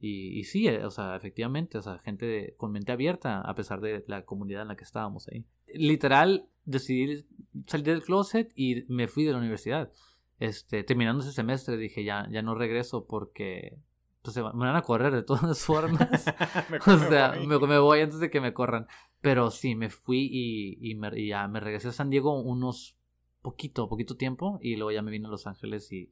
Y, 0.00 0.38
y 0.38 0.44
sí, 0.44 0.68
eh, 0.68 0.84
o 0.84 0.90
sea, 0.90 1.16
efectivamente, 1.16 1.78
o 1.78 1.82
sea, 1.82 1.98
gente 1.98 2.26
de- 2.26 2.54
con 2.56 2.70
mente 2.70 2.92
abierta 2.92 3.40
a 3.40 3.54
pesar 3.54 3.80
de 3.80 4.04
la 4.06 4.24
comunidad 4.24 4.62
en 4.62 4.68
la 4.68 4.76
que 4.76 4.84
estábamos 4.84 5.28
ahí. 5.28 5.44
Literal, 5.74 6.48
decidí 6.64 7.24
salir 7.66 7.86
del 7.86 8.02
closet 8.02 8.52
y 8.54 8.84
me 8.88 9.08
fui 9.08 9.24
de 9.24 9.32
la 9.32 9.38
universidad. 9.38 9.92
Este, 10.38 10.84
terminando 10.84 11.22
ese 11.22 11.32
semestre 11.32 11.76
dije 11.76 12.04
ya, 12.04 12.28
ya 12.30 12.42
no 12.42 12.54
regreso 12.54 13.06
porque 13.06 13.76
pues 14.22 14.36
me 14.36 14.42
van 14.52 14.76
a 14.76 14.82
correr 14.82 15.12
de 15.12 15.22
todas 15.22 15.64
formas. 15.64 16.26
o 16.86 16.98
sea, 16.98 17.34
me, 17.44 17.58
me, 17.58 17.78
voy 17.78 18.00
antes 18.00 18.20
de 18.20 18.30
que 18.30 18.40
me 18.40 18.52
corran. 18.52 18.86
Pero 19.20 19.50
sí, 19.50 19.74
me 19.74 19.90
fui 19.90 20.28
y, 20.30 20.78
y, 20.90 20.94
me, 20.94 21.10
y 21.18 21.28
ya 21.28 21.48
me 21.48 21.60
regresé 21.60 21.88
a 21.88 21.92
San 21.92 22.10
Diego 22.10 22.40
unos 22.40 22.96
poquito, 23.42 23.88
poquito 23.88 24.16
tiempo 24.16 24.58
y 24.62 24.76
luego 24.76 24.92
ya 24.92 25.02
me 25.02 25.10
vine 25.10 25.26
a 25.26 25.30
Los 25.30 25.46
Ángeles 25.46 25.90
y 25.92 26.10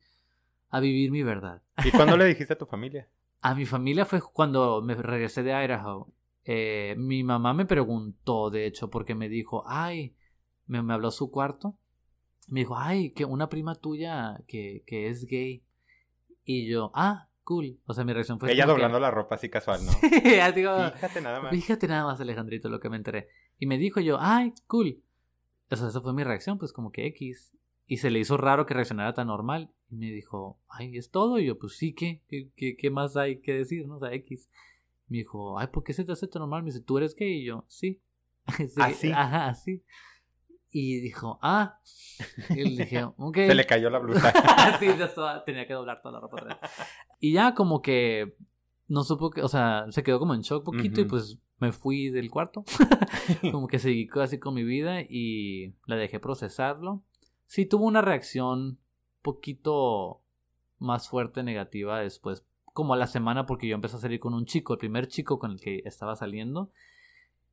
a 0.70 0.80
vivir 0.80 1.10
mi 1.10 1.22
verdad. 1.22 1.62
¿Y 1.84 1.90
cuándo 1.90 2.16
le 2.16 2.24
dijiste 2.26 2.54
a 2.54 2.58
tu 2.58 2.66
familia? 2.66 3.08
A 3.40 3.54
mi 3.54 3.66
familia 3.66 4.04
fue 4.04 4.20
cuando 4.20 4.82
me 4.82 4.94
regresé 4.94 5.42
de 5.42 5.52
Idaho. 5.52 6.12
Eh, 6.44 6.94
mi 6.98 7.24
mamá 7.24 7.54
me 7.54 7.66
preguntó, 7.66 8.50
de 8.50 8.66
hecho, 8.66 8.90
porque 8.90 9.14
me 9.14 9.28
dijo, 9.28 9.64
ay, 9.66 10.14
me, 10.66 10.82
me 10.82 10.94
habló 10.94 11.10
su 11.10 11.30
cuarto. 11.30 11.76
Me 12.48 12.60
dijo, 12.60 12.76
ay, 12.76 13.10
que 13.10 13.24
una 13.24 13.48
prima 13.48 13.74
tuya 13.74 14.40
que, 14.46 14.84
que 14.86 15.08
es 15.08 15.26
gay. 15.26 15.64
Y 16.44 16.68
yo, 16.68 16.92
ah, 16.94 17.28
cool. 17.42 17.80
O 17.86 17.94
sea, 17.94 18.04
mi 18.04 18.12
reacción 18.12 18.38
fue... 18.38 18.52
Ella 18.52 18.66
doblando 18.66 19.00
la 19.00 19.10
ropa 19.10 19.34
así 19.34 19.48
casual, 19.48 19.84
¿no? 19.84 19.92
fíjate 20.92 21.20
nada 21.20 21.40
más. 21.40 21.50
Fíjate 21.50 21.88
nada 21.88 22.04
más, 22.04 22.20
Alejandrito, 22.20 22.68
lo 22.68 22.80
que 22.80 22.90
me 22.90 22.96
enteré. 22.96 23.28
Y 23.58 23.66
me 23.66 23.78
dijo 23.78 24.00
yo, 24.00 24.18
ay, 24.20 24.52
cool. 24.66 25.02
O 25.70 25.76
sea, 25.76 25.88
esa 25.88 26.00
fue 26.00 26.12
mi 26.12 26.22
reacción, 26.22 26.58
pues 26.58 26.72
como 26.72 26.92
que 26.92 27.06
X. 27.06 27.55
Y 27.86 27.98
se 27.98 28.10
le 28.10 28.18
hizo 28.18 28.36
raro 28.36 28.66
que 28.66 28.74
reaccionara 28.74 29.14
tan 29.14 29.28
normal. 29.28 29.70
Y 29.90 29.96
me 29.96 30.10
dijo, 30.10 30.58
ay, 30.68 30.96
¿es 30.96 31.10
todo? 31.10 31.38
Y 31.38 31.46
yo, 31.46 31.58
pues 31.58 31.76
sí, 31.76 31.94
¿qué? 31.94 32.22
¿Qué, 32.28 32.76
qué, 32.76 32.90
más 32.90 33.16
hay 33.16 33.40
que 33.40 33.52
decir? 33.52 33.86
¿no? 33.86 33.96
O 33.96 34.00
sea, 34.00 34.12
X. 34.12 34.50
Me 35.08 35.18
dijo, 35.18 35.58
ay, 35.58 35.68
¿por 35.68 35.84
qué 35.84 35.92
se 35.92 36.04
te 36.04 36.12
hace 36.12 36.26
tan 36.26 36.40
normal? 36.40 36.62
Me 36.62 36.70
dice, 36.70 36.80
¿tú 36.80 36.98
eres 36.98 37.14
gay? 37.14 37.42
Y 37.42 37.44
yo, 37.44 37.64
sí. 37.68 38.02
¿Así? 38.76 39.12
Ajá, 39.12 39.48
así. 39.48 39.84
Y 40.70 41.00
dijo, 41.00 41.38
ah. 41.42 41.80
Y 42.50 42.64
le 42.64 42.84
dije, 42.84 43.04
ok. 43.16 43.36
Se 43.36 43.54
le 43.54 43.64
cayó 43.64 43.88
la 43.88 43.98
blusa. 43.98 44.32
sí, 44.80 44.86
ya 44.98 45.44
tenía 45.44 45.66
que 45.66 45.74
doblar 45.74 46.02
toda 46.02 46.14
la 46.14 46.20
ropa. 46.20 46.60
Y 47.20 47.32
ya 47.32 47.54
como 47.54 47.82
que 47.82 48.36
no 48.88 49.04
supo 49.04 49.30
que, 49.30 49.42
o 49.42 49.48
sea, 49.48 49.86
se 49.90 50.02
quedó 50.02 50.18
como 50.18 50.34
en 50.34 50.42
shock 50.42 50.64
poquito 50.64 51.00
y 51.00 51.04
pues 51.04 51.38
me 51.58 51.72
fui 51.72 52.10
del 52.10 52.30
cuarto. 52.30 52.64
como 53.52 53.68
que 53.68 53.78
seguí 53.78 54.08
así 54.20 54.38
con 54.38 54.54
mi 54.54 54.64
vida 54.64 55.00
y 55.00 55.74
la 55.86 55.96
dejé 55.96 56.20
procesarlo. 56.20 57.02
Sí, 57.46 57.66
tuvo 57.66 57.86
una 57.86 58.02
reacción 58.02 58.78
poquito 59.22 60.22
más 60.78 61.08
fuerte 61.08 61.42
negativa 61.42 62.00
después, 62.00 62.44
como 62.64 62.94
a 62.94 62.96
la 62.96 63.06
semana, 63.06 63.46
porque 63.46 63.66
yo 63.68 63.74
empecé 63.74 63.96
a 63.96 64.00
salir 64.00 64.20
con 64.20 64.34
un 64.34 64.46
chico, 64.46 64.74
el 64.74 64.78
primer 64.78 65.08
chico 65.08 65.38
con 65.38 65.52
el 65.52 65.60
que 65.60 65.82
estaba 65.84 66.16
saliendo 66.16 66.70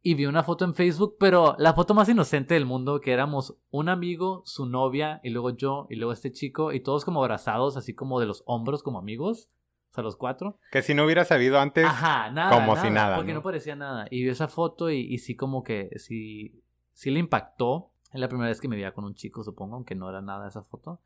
y 0.06 0.16
vi 0.16 0.26
una 0.26 0.44
foto 0.44 0.66
en 0.66 0.76
Facebook, 0.76 1.16
pero 1.18 1.56
la 1.58 1.74
foto 1.74 1.94
más 1.94 2.10
inocente 2.10 2.56
del 2.56 2.66
mundo, 2.66 3.00
que 3.00 3.14
éramos 3.14 3.56
un 3.72 3.88
amigo, 3.88 4.44
su 4.46 4.66
novia, 4.66 5.22
y 5.24 5.30
luego 5.30 5.52
yo, 5.52 5.88
y 5.90 5.96
luego 5.96 6.12
este 6.12 6.34
chico, 6.34 6.74
y 6.74 6.82
todos 6.82 7.06
como 7.06 7.22
abrazados, 7.22 7.78
así 7.78 7.96
como 7.96 8.20
de 8.20 8.26
los 8.26 8.44
hombros, 8.46 8.84
como 8.84 9.00
amigos. 9.00 9.50
O 9.92 9.94
sea, 9.94 10.04
los 10.04 10.18
cuatro. 10.18 10.60
Que 10.72 10.82
si 10.82 10.94
no 10.94 11.06
hubiera 11.06 11.24
sabido 11.24 11.58
antes, 11.58 11.86
Ajá, 11.86 12.32
nada, 12.32 12.50
como 12.52 12.76
si 12.76 12.90
nada. 12.90 13.16
Porque 13.16 13.34
¿no? 13.34 13.42
parecía 13.42 13.78
nada. 13.78 14.08
Y 14.12 14.24
vi 14.24 14.30
esa 14.30 14.50
foto 14.50 14.90
y, 14.90 15.00
y, 15.00 15.20
sí 15.20 15.36
como 15.36 15.64
que, 15.64 15.90
sí, 15.96 16.62
sí 16.92 17.10
le 17.10 17.20
impactó. 17.20 17.93
Es 18.14 18.20
la 18.20 18.30
primera 18.30 18.50
vez 18.50 18.62
que 18.62 18.68
me 18.68 18.76
veía 18.76 18.94
con 18.94 19.06
un 19.06 19.16
chico, 19.16 19.44
supongo, 19.44 19.76
aunque 19.76 19.96
no 19.96 20.08
era 20.08 20.22
nada 20.22 20.48
esa 20.48 20.64
foto. 20.64 21.02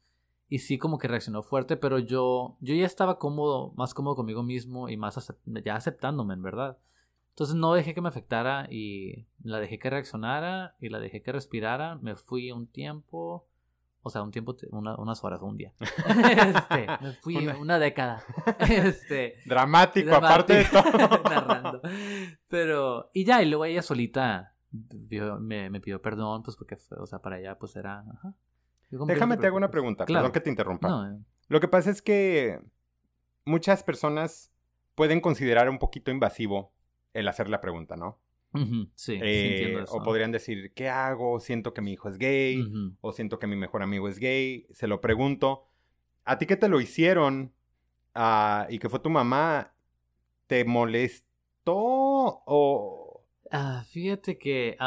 Y 0.49 0.59
sí 0.59 0.77
como 0.77 0.97
que 0.97 1.07
reaccionó 1.07 1.41
fuerte, 1.41 1.77
pero 1.77 1.99
yo, 1.99 2.57
yo 2.59 2.75
ya 2.75 2.85
estaba 2.85 3.17
cómodo, 3.17 3.73
más 3.75 3.93
cómodo 3.93 4.15
conmigo 4.15 4.43
mismo 4.43 4.89
y 4.89 4.97
más 4.97 5.33
ya 5.45 5.75
aceptándome, 5.75 6.33
en 6.33 6.41
verdad. 6.41 6.77
Entonces 7.29 7.55
no 7.55 7.73
dejé 7.73 7.93
que 7.93 8.01
me 8.01 8.09
afectara 8.09 8.67
y 8.69 9.27
la 9.43 9.59
dejé 9.59 9.79
que 9.79 9.89
reaccionara 9.89 10.75
y 10.79 10.89
la 10.89 10.99
dejé 10.99 11.21
que 11.21 11.31
respirara. 11.31 11.95
Me 12.01 12.15
fui 12.15 12.51
un 12.51 12.67
tiempo, 12.67 13.47
o 14.01 14.09
sea, 14.09 14.23
un 14.23 14.31
tiempo, 14.31 14.55
unas 14.71 15.23
horas, 15.23 15.41
un 15.41 15.55
día. 15.55 15.71
Este, 16.07 16.87
me 16.99 17.13
fui 17.13 17.47
una, 17.47 17.77
década. 17.77 18.23
Este, 18.59 19.35
dramático, 19.45 20.15
aparte 20.15 20.55
de 20.55 20.65
todo. 20.65 21.23
narrando. 21.29 21.81
Pero, 22.47 23.11
y 23.13 23.23
ya, 23.23 23.43
y 23.43 23.49
luego 23.49 23.65
ella 23.65 23.81
solita 23.81 24.56
me, 24.71 25.69
me, 25.69 25.81
pidió 25.81 26.01
perdón, 26.01 26.43
pues 26.43 26.57
porque, 26.57 26.75
fue, 26.75 26.97
o 26.97 27.05
sea, 27.05 27.19
para 27.19 27.39
ella 27.39 27.57
pues 27.57 27.75
era... 27.75 28.03
Déjame 28.89 29.37
te 29.37 29.47
hago 29.47 29.57
una 29.57 29.71
pregunta, 29.71 30.05
perdón 30.05 30.31
que 30.31 30.39
te 30.39 30.49
interrumpa. 30.49 31.11
Eh. 31.11 31.19
Lo 31.49 31.59
que 31.59 31.67
pasa 31.67 31.89
es 31.89 32.01
que 32.01 32.59
muchas 33.45 33.83
personas 33.83 34.51
pueden 34.95 35.21
considerar 35.21 35.69
un 35.69 35.79
poquito 35.79 36.11
invasivo 36.11 36.73
el 37.13 37.27
hacer 37.27 37.49
la 37.49 37.61
pregunta, 37.61 37.95
¿no? 37.95 38.19
sí, 38.95 39.19
eh, 39.21 39.83
O 39.89 40.01
podrían 40.01 40.31
decir, 40.31 40.73
¿qué 40.73 40.89
hago? 40.89 41.39
Siento 41.39 41.73
que 41.73 41.81
mi 41.81 41.93
hijo 41.93 42.09
es 42.09 42.17
gay, 42.17 42.63
o 43.01 43.11
siento 43.11 43.39
que 43.39 43.47
mi 43.47 43.55
mejor 43.55 43.83
amigo 43.83 44.07
es 44.07 44.19
gay. 44.19 44.65
Se 44.71 44.87
lo 44.87 45.01
pregunto. 45.01 45.67
¿A 46.23 46.37
ti 46.37 46.45
que 46.45 46.57
te 46.57 46.67
lo 46.67 46.81
hicieron 46.81 47.53
uh, 48.15 48.69
y 48.69 48.79
que 48.79 48.89
fue 48.89 48.99
tu 48.99 49.09
mamá, 49.09 49.73
te 50.47 50.65
molestó 50.65 51.75
o...? 51.75 53.06
Ah, 53.51 53.83
fíjate 53.89 54.37
que 54.37 54.77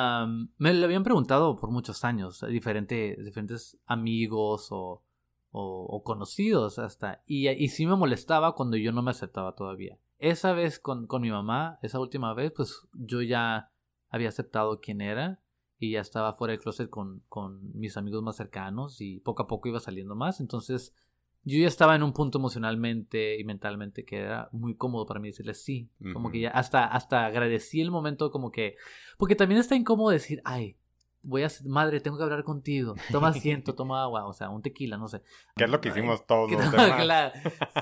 me 0.59 0.75
lo 0.75 0.85
habían 0.85 1.05
preguntado 1.05 1.57
por 1.57 1.71
muchos 1.71 2.05
años, 2.05 2.45
diferentes, 2.49 3.23
diferentes 3.25 3.79
amigos 3.87 4.69
o, 4.71 5.03
o, 5.51 6.03
conocidos 6.05 6.79
hasta. 6.79 7.23
Y, 7.27 7.49
y 7.49 7.69
sí 7.69 7.87
me 7.87 7.97
molestaba 7.97 8.55
cuando 8.55 8.77
yo 8.77 8.93
no 8.93 9.03
me 9.03 9.11
aceptaba 9.11 9.55
todavía. 9.55 9.99
Esa 10.19 10.53
vez 10.53 10.79
con, 10.79 11.07
con 11.07 11.23
mi 11.23 11.31
mamá, 11.31 11.79
esa 11.83 11.99
última 11.99 12.35
vez, 12.35 12.53
pues 12.55 12.87
yo 12.93 13.23
ya 13.23 13.71
había 14.11 14.29
aceptado 14.29 14.81
quién 14.81 15.01
era 15.01 15.41
y 15.79 15.93
ya 15.93 16.01
estaba 16.01 16.35
fuera 16.35 16.53
del 16.53 16.61
closet 16.61 16.91
con, 16.91 17.23
con 17.29 17.73
mis 17.75 17.97
amigos 17.97 18.23
más 18.23 18.37
cercanos 18.37 19.01
y 19.01 19.21
poco 19.21 19.45
a 19.45 19.47
poco 19.47 19.69
iba 19.69 19.81
saliendo 19.81 20.15
más. 20.15 20.41
Entonces 20.41 20.95
yo 21.43 21.59
ya 21.59 21.69
estaba 21.69 21.97
en 21.97 22.03
un 22.03 22.13
punto 22.13 22.39
emocionalmente 22.39 23.39
y 23.39 23.45
mentalmente 23.45 24.05
que 24.05 24.19
era 24.19 24.49
muy 24.53 24.75
cómodo 24.75 25.07
para 25.07 25.21
mí 25.21 25.29
decirle 25.29 25.55
sí. 25.55 25.89
Como 26.13 26.31
que 26.31 26.41
ya 26.41 26.51
hasta, 26.51 26.85
hasta 26.85 27.27
agradecí 27.27 27.81
el 27.81 27.91
momento 27.91 28.31
como 28.31 28.51
que... 28.51 28.77
Porque 29.17 29.35
también 29.35 29.61
está 29.61 29.75
incómodo 29.75 30.11
decir, 30.11 30.43
ay, 30.45 30.77
voy 31.23 31.45
a... 31.45 31.49
Madre, 31.65 32.01
tengo 32.01 32.19
que 32.19 32.25
hablar 32.25 32.45
contigo. 32.45 32.95
Toma 33.11 33.29
asiento, 33.29 33.75
toma 33.77 34.03
agua, 34.03 34.27
o 34.27 34.33
sea, 34.33 34.51
un 34.51 34.63
tequila, 34.63 34.99
no 34.99 35.09
sé. 35.09 35.23
Que 35.57 35.65
es 35.65 35.71
lo 35.71 35.81
que 35.81 35.89
hicimos 35.89 36.27
todos 36.27 36.51
los 36.51 36.71
demás. 36.71 37.03
Claro. 37.03 37.33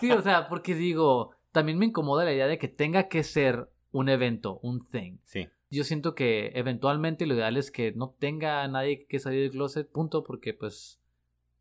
Sí, 0.00 0.12
o 0.12 0.22
sea, 0.22 0.48
porque 0.48 0.74
digo 0.74 1.32
también 1.52 1.78
me 1.78 1.86
incomoda 1.86 2.24
la 2.24 2.32
idea 2.32 2.46
de 2.46 2.58
que 2.58 2.68
tenga 2.68 3.08
que 3.08 3.22
ser 3.22 3.68
un 3.90 4.08
evento, 4.08 4.60
un 4.62 4.86
thing. 4.86 5.18
Sí. 5.24 5.48
Yo 5.70 5.84
siento 5.84 6.14
que 6.14 6.52
eventualmente 6.54 7.26
lo 7.26 7.34
ideal 7.34 7.56
es 7.56 7.70
que 7.70 7.92
no 7.92 8.14
tenga 8.18 8.66
nadie 8.68 9.06
que 9.06 9.18
salir 9.18 9.42
del 9.42 9.50
closet, 9.50 9.90
punto, 9.90 10.24
porque 10.24 10.54
pues, 10.54 11.00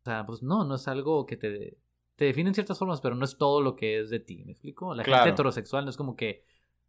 o 0.02 0.04
sea, 0.04 0.24
pues 0.24 0.42
no, 0.42 0.64
no 0.64 0.76
es 0.76 0.88
algo 0.88 1.26
que 1.26 1.36
te, 1.36 1.78
te 2.18 2.24
define 2.24 2.48
en 2.48 2.54
ciertas 2.54 2.80
formas, 2.80 3.00
pero 3.00 3.14
no 3.14 3.24
es 3.24 3.38
todo 3.38 3.62
lo 3.62 3.76
que 3.76 4.00
es 4.00 4.10
de 4.10 4.18
ti, 4.18 4.42
¿me 4.44 4.50
explico? 4.50 4.92
La 4.92 5.04
gente 5.04 5.28
heterosexual 5.28 5.84
no 5.84 5.90
es 5.90 5.96
como 5.96 6.16
que, 6.16 6.42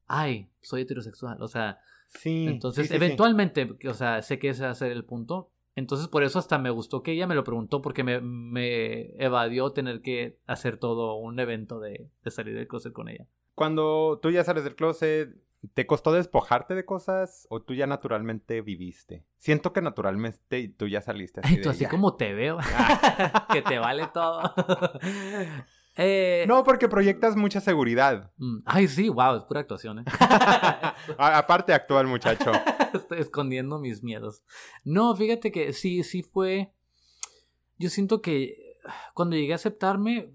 ay, 0.07 0.49
soy 0.59 0.81
heterosexual, 0.81 1.39
o 1.43 1.47
sea, 1.47 1.77
sí. 2.07 2.47
Entonces, 2.47 2.89
eventualmente, 2.89 3.77
o 3.87 3.93
sea, 3.93 4.23
sé 4.23 4.39
que 4.39 4.49
ese 4.49 4.63
va 4.63 4.71
a 4.71 4.75
ser 4.75 4.91
el 4.91 5.05
punto, 5.05 5.51
entonces 5.75 6.07
por 6.07 6.23
eso 6.23 6.39
hasta 6.39 6.57
me 6.57 6.71
gustó 6.71 7.03
que 7.03 7.11
ella 7.11 7.27
me 7.27 7.35
lo 7.35 7.43
preguntó 7.43 7.79
porque 7.83 8.03
me, 8.03 8.19
me 8.21 9.11
evadió 9.23 9.71
tener 9.71 10.01
que 10.01 10.39
hacer 10.47 10.77
todo 10.77 11.13
un 11.17 11.39
evento 11.39 11.79
de, 11.79 12.09
de, 12.23 12.31
salir 12.31 12.55
del 12.55 12.67
closet 12.67 12.91
con 12.91 13.07
ella. 13.07 13.27
Cuando 13.53 14.17
tú 14.23 14.31
ya 14.31 14.43
sales 14.43 14.63
del 14.63 14.75
closet, 14.75 15.29
¿te 15.73 15.85
costó 15.85 16.13
despojarte 16.13 16.75
de 16.75 16.85
cosas 16.85 17.47
o 17.49 17.61
tú 17.61 17.73
ya 17.73 17.87
naturalmente 17.87 18.61
viviste? 18.61 19.25
Siento 19.37 19.73
que 19.73 19.81
naturalmente 19.81 20.73
tú 20.77 20.87
ya 20.87 21.01
saliste. 21.01 21.41
Así 21.43 21.61
tú 21.61 21.69
así 21.69 21.85
como 21.85 22.15
te 22.15 22.33
veo, 22.33 22.57
que 23.51 23.61
te 23.61 23.79
vale 23.79 24.07
todo. 24.13 24.41
Eh, 26.01 26.45
no, 26.47 26.63
porque 26.63 26.87
proyectas 26.87 27.35
mucha 27.35 27.59
seguridad. 27.59 28.31
Mm, 28.37 28.59
ay, 28.63 28.87
sí, 28.87 29.09
wow, 29.09 29.35
es 29.35 29.43
pura 29.43 29.59
actuación. 29.59 29.99
¿eh? 29.99 30.05
Aparte 31.17 31.73
actúa 31.73 31.99
el 31.99 32.07
muchacho. 32.07 32.53
Estoy 32.93 33.19
escondiendo 33.19 33.79
mis 33.79 34.01
miedos. 34.01 34.41
No, 34.85 35.13
fíjate 35.13 35.51
que 35.51 35.73
sí, 35.73 36.03
sí 36.03 36.23
fue... 36.23 36.71
Yo 37.77 37.89
siento 37.89 38.21
que 38.21 38.77
cuando 39.13 39.35
llegué 39.35 39.51
a 39.51 39.57
aceptarme 39.57 40.31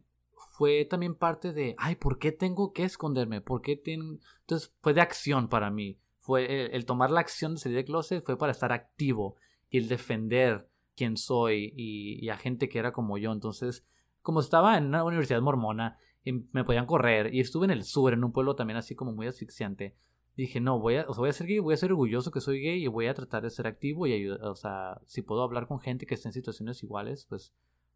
fue 0.54 0.84
también 0.84 1.16
parte 1.16 1.52
de, 1.52 1.74
ay, 1.78 1.96
¿por 1.96 2.20
qué 2.20 2.30
tengo 2.30 2.72
que 2.72 2.84
esconderme? 2.84 3.40
¿Por 3.40 3.60
qué 3.60 3.74
tengo...? 3.76 4.20
Entonces 4.42 4.72
fue 4.82 4.94
de 4.94 5.00
acción 5.00 5.48
para 5.48 5.68
mí. 5.68 5.98
Fue 6.20 6.72
el, 6.76 6.86
tomar 6.86 7.10
la 7.10 7.18
acción 7.18 7.54
de 7.54 7.60
salir 7.60 7.76
de 7.76 7.84
closet 7.84 8.24
fue 8.24 8.38
para 8.38 8.52
estar 8.52 8.70
activo 8.70 9.34
y 9.68 9.78
el 9.78 9.88
defender 9.88 10.68
quién 10.94 11.16
soy 11.16 11.74
y, 11.76 12.28
a 12.28 12.36
gente 12.36 12.68
que 12.68 12.78
era 12.78 12.92
como 12.92 13.18
yo. 13.18 13.32
Entonces 13.32 13.84
como 14.22 14.38
estaba 14.38 14.78
en 14.78 14.86
una 14.86 15.02
universidad 15.02 15.42
mormona 15.42 15.98
y 16.22 16.32
me 16.52 16.62
podían 16.62 16.86
correr 16.86 17.34
y 17.34 17.40
estuve 17.40 17.64
en 17.64 17.72
el 17.72 17.82
sur, 17.82 18.12
en 18.12 18.22
un 18.22 18.30
pueblo 18.30 18.54
también 18.54 18.76
así 18.76 18.94
como 18.94 19.12
muy 19.12 19.26
asfixiante, 19.26 19.96
dije, 20.36 20.60
no, 20.60 20.78
voy 20.78 20.98
a, 20.98 21.06
o 21.08 21.14
sea, 21.14 21.20
voy 21.20 21.30
a 21.30 21.32
ser 21.32 21.48
gay, 21.48 21.58
voy 21.58 21.74
a 21.74 21.78
ser 21.78 21.90
orgulloso 21.90 22.30
que 22.30 22.40
soy 22.40 22.60
gay 22.60 22.84
y 22.84 22.86
voy 22.86 23.08
a 23.08 23.14
tratar 23.14 23.42
de 23.42 23.50
ser 23.50 23.66
activo 23.66 24.06
y 24.06 24.12
ayudar, 24.12 24.44
o 24.44 24.54
sea, 24.54 25.00
si 25.06 25.22
puedo 25.22 25.42
hablar 25.42 25.66
con 25.66 25.80
gente 25.80 26.06
que 26.06 26.14
esté 26.14 26.28
en 26.28 26.32
situaciones 26.32 26.80
iguales, 26.84 27.26
pues, 27.28 27.52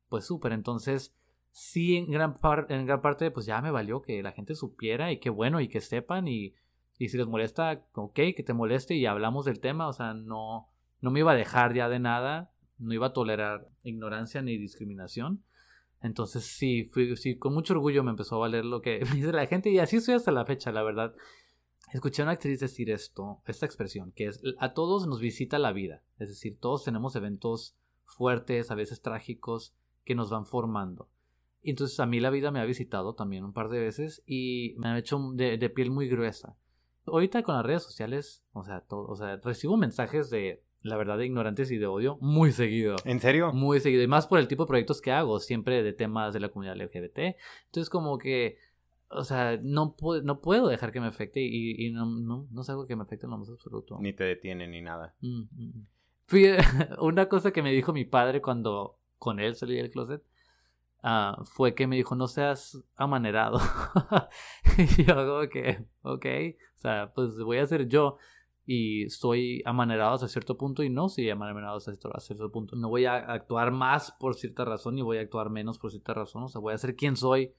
pues 0.09 0.25
súper. 0.27 0.53
Entonces, 0.53 1.15
sí, 1.51 1.97
en 1.97 2.11
gran, 2.11 2.37
en 2.69 2.87
gran 2.87 3.01
parte, 3.01 3.31
pues 3.31 3.47
ya 3.47 3.61
me 3.61 3.71
valió 3.71 4.03
que 4.03 4.23
la 4.23 4.33
gente 4.33 4.55
supiera 4.55 5.13
y 5.13 5.19
qué 5.19 5.31
bueno 5.31 5.61
y 5.61 5.69
que 5.69 5.81
sepan 5.81 6.29
y, 6.29 6.55
y 6.99 7.09
si 7.09 7.17
les 7.17 7.27
molesta, 7.27 7.85
ok, 7.95 8.15
que 8.15 8.45
te 8.45 8.55
moleste 8.55 8.95
y 8.95 9.07
hablamos 9.07 9.45
del 9.45 9.61
tema, 9.61 9.89
o 9.89 9.93
sea, 9.93 10.15
no, 10.15 10.69
no 11.01 11.11
me 11.11 11.21
iba 11.21 11.33
a 11.33 11.37
dejar 11.37 11.75
ya 11.75 11.89
de 11.89 11.99
nada, 11.99 12.53
no 12.79 12.95
iba 12.95 13.09
a 13.09 13.13
tolerar 13.13 13.69
ignorancia 13.83 14.43
ni 14.43 14.57
discriminación. 14.57 15.45
Entonces 16.01 16.45
sí, 16.45 16.85
fui, 16.85 17.17
sí, 17.17 17.37
con 17.37 17.55
mucho 17.55 17.75
orgullo 17.75 18.05
me 18.05 18.11
empezó 18.11 18.37
a 18.37 18.41
valer 18.41 18.65
lo 18.65 18.81
que 18.81 18.99
dice 19.13 19.33
la 19.33 19.47
gente 19.47 19.71
y 19.71 19.79
así 19.79 19.97
estoy 19.97 20.15
hasta 20.15 20.33
la 20.33 20.45
fecha, 20.45 20.73
la 20.73 20.83
verdad. 20.83 21.15
Escuché 21.93 22.23
a 22.23 22.27
una 22.27 22.33
actriz 22.33 22.61
decir 22.61 22.91
esto, 22.91 23.41
esta 23.47 23.65
expresión, 23.65 24.13
que 24.13 24.27
es 24.27 24.43
a 24.59 24.75
todos 24.75 25.07
nos 25.07 25.21
visita 25.21 25.59
la 25.59 25.73
vida. 25.73 26.03
Es 26.19 26.29
decir, 26.29 26.59
todos 26.61 26.85
tenemos 26.85 27.17
eventos 27.17 27.77
fuertes, 28.05 28.71
a 28.71 28.75
veces 28.75 29.01
trágicos, 29.01 29.75
que 30.05 30.15
nos 30.15 30.31
van 30.31 30.47
formando. 30.47 31.09
Y 31.69 31.73
entonces 31.73 32.01
a 32.01 32.07
mí 32.07 32.19
la 32.19 32.31
vida 32.31 32.51
me 32.51 32.61
ha 32.61 32.65
visitado 32.65 33.15
también 33.15 33.45
un 33.45 33.53
par 33.53 33.69
de 33.69 33.79
veces 33.79 34.23
y 34.25 34.75
me 34.79 34.89
ha 34.89 34.97
hecho 34.97 35.21
de, 35.35 35.59
de 35.59 35.69
piel 35.69 35.91
muy 35.91 36.09
gruesa. 36.09 36.57
Ahorita 37.05 37.43
con 37.43 37.57
las 37.57 37.67
redes 37.67 37.83
sociales, 37.83 38.43
o 38.55 38.65
sea, 38.65 38.81
todo, 38.81 39.07
o 39.07 39.15
sea, 39.17 39.37
recibo 39.45 39.77
mensajes 39.77 40.31
de 40.31 40.63
la 40.81 40.97
verdad, 40.97 41.19
de 41.19 41.27
ignorantes 41.27 41.71
y 41.71 41.77
de 41.77 41.87
odio 41.87 42.17
muy 42.23 42.53
seguido. 42.53 42.97
¿En 43.05 43.21
serio? 43.21 43.53
Muy 43.53 43.81
seguido. 43.81 44.03
Y 44.03 44.07
más 44.07 44.27
por 44.27 44.39
el 44.39 44.49
tipo 44.49 44.63
de 44.63 44.69
proyectos 44.69 45.03
que 45.03 45.13
hago, 45.13 45.41
siempre 45.41 45.83
de 45.83 45.93
temas 45.93 46.33
de 46.33 46.41
la 46.41 46.49
comunidad 46.49 46.79
LGBT. 46.79 47.37
Entonces, 47.67 47.91
como 47.91 48.17
que, 48.17 48.57
o 49.11 49.25
sea, 49.25 49.59
no, 49.63 49.95
puedo, 49.95 50.23
no 50.23 50.41
puedo 50.41 50.69
dejar 50.69 50.91
que 50.91 51.03
me 51.03 51.09
afecte 51.09 51.43
y, 51.43 51.87
y 51.87 51.93
no, 51.93 52.07
no, 52.07 52.47
no 52.51 52.63
es 52.63 52.71
algo 52.71 52.87
que 52.87 52.97
me 52.97 53.03
afecte 53.03 53.27
en 53.27 53.33
lo 53.33 53.37
más 53.37 53.51
absoluto. 53.51 53.99
Ni 54.01 54.15
te 54.15 54.25
detiene 54.25 54.67
ni 54.69 54.81
nada. 54.81 55.15
Mm, 55.21 55.41
mm, 55.41 55.49
mm. 55.53 55.87
Fui, 56.25 56.47
una 57.03 57.29
cosa 57.29 57.51
que 57.51 57.61
me 57.61 57.73
dijo 57.73 57.93
mi 57.93 58.07
padre 58.07 58.41
cuando 58.41 58.97
con 59.19 59.39
él 59.39 59.55
salí 59.55 59.77
del 59.77 59.91
closet 59.91 60.23
uh, 61.03 61.45
fue 61.45 61.75
que 61.75 61.87
me 61.87 61.97
dijo, 61.97 62.15
no 62.15 62.29
seas 62.29 62.83
amanerado. 62.97 63.59
y 64.79 65.05
yo 65.05 65.15
como 65.15 65.49
que, 65.49 65.87
ok, 66.03 66.27
o 66.75 66.79
sea, 66.79 67.13
pues 67.15 67.39
voy 67.39 67.59
a 67.59 67.67
ser 67.67 67.89
yo 67.89 68.19
y 68.71 69.09
soy 69.09 69.63
amanerado 69.65 70.13
hasta 70.13 70.29
cierto 70.29 70.59
punto 70.59 70.83
y 70.83 70.91
no 70.91 71.09
soy 71.09 71.31
amanerado 71.31 71.79
hasta 71.79 72.21
cierto 72.21 72.53
punto. 72.53 72.77
No 72.77 72.91
voy 72.91 73.07
a 73.07 73.17
actuar 73.17 73.73
más 73.73 74.13
por 74.13 74.35
cierta 74.35 74.67
razón 74.67 74.99
y 74.99 75.03
voy 75.03 75.17
a 75.17 75.23
actuar 75.23 75.49
menos 75.49 75.79
por 75.79 75.91
cierta 75.91 76.13
razón. 76.13 76.43
O 76.43 76.49
sea, 76.49 76.61
voy 76.61 76.75
a 76.75 76.79
ser 76.79 76.95
quien 76.95 77.17
soy. 77.17 77.55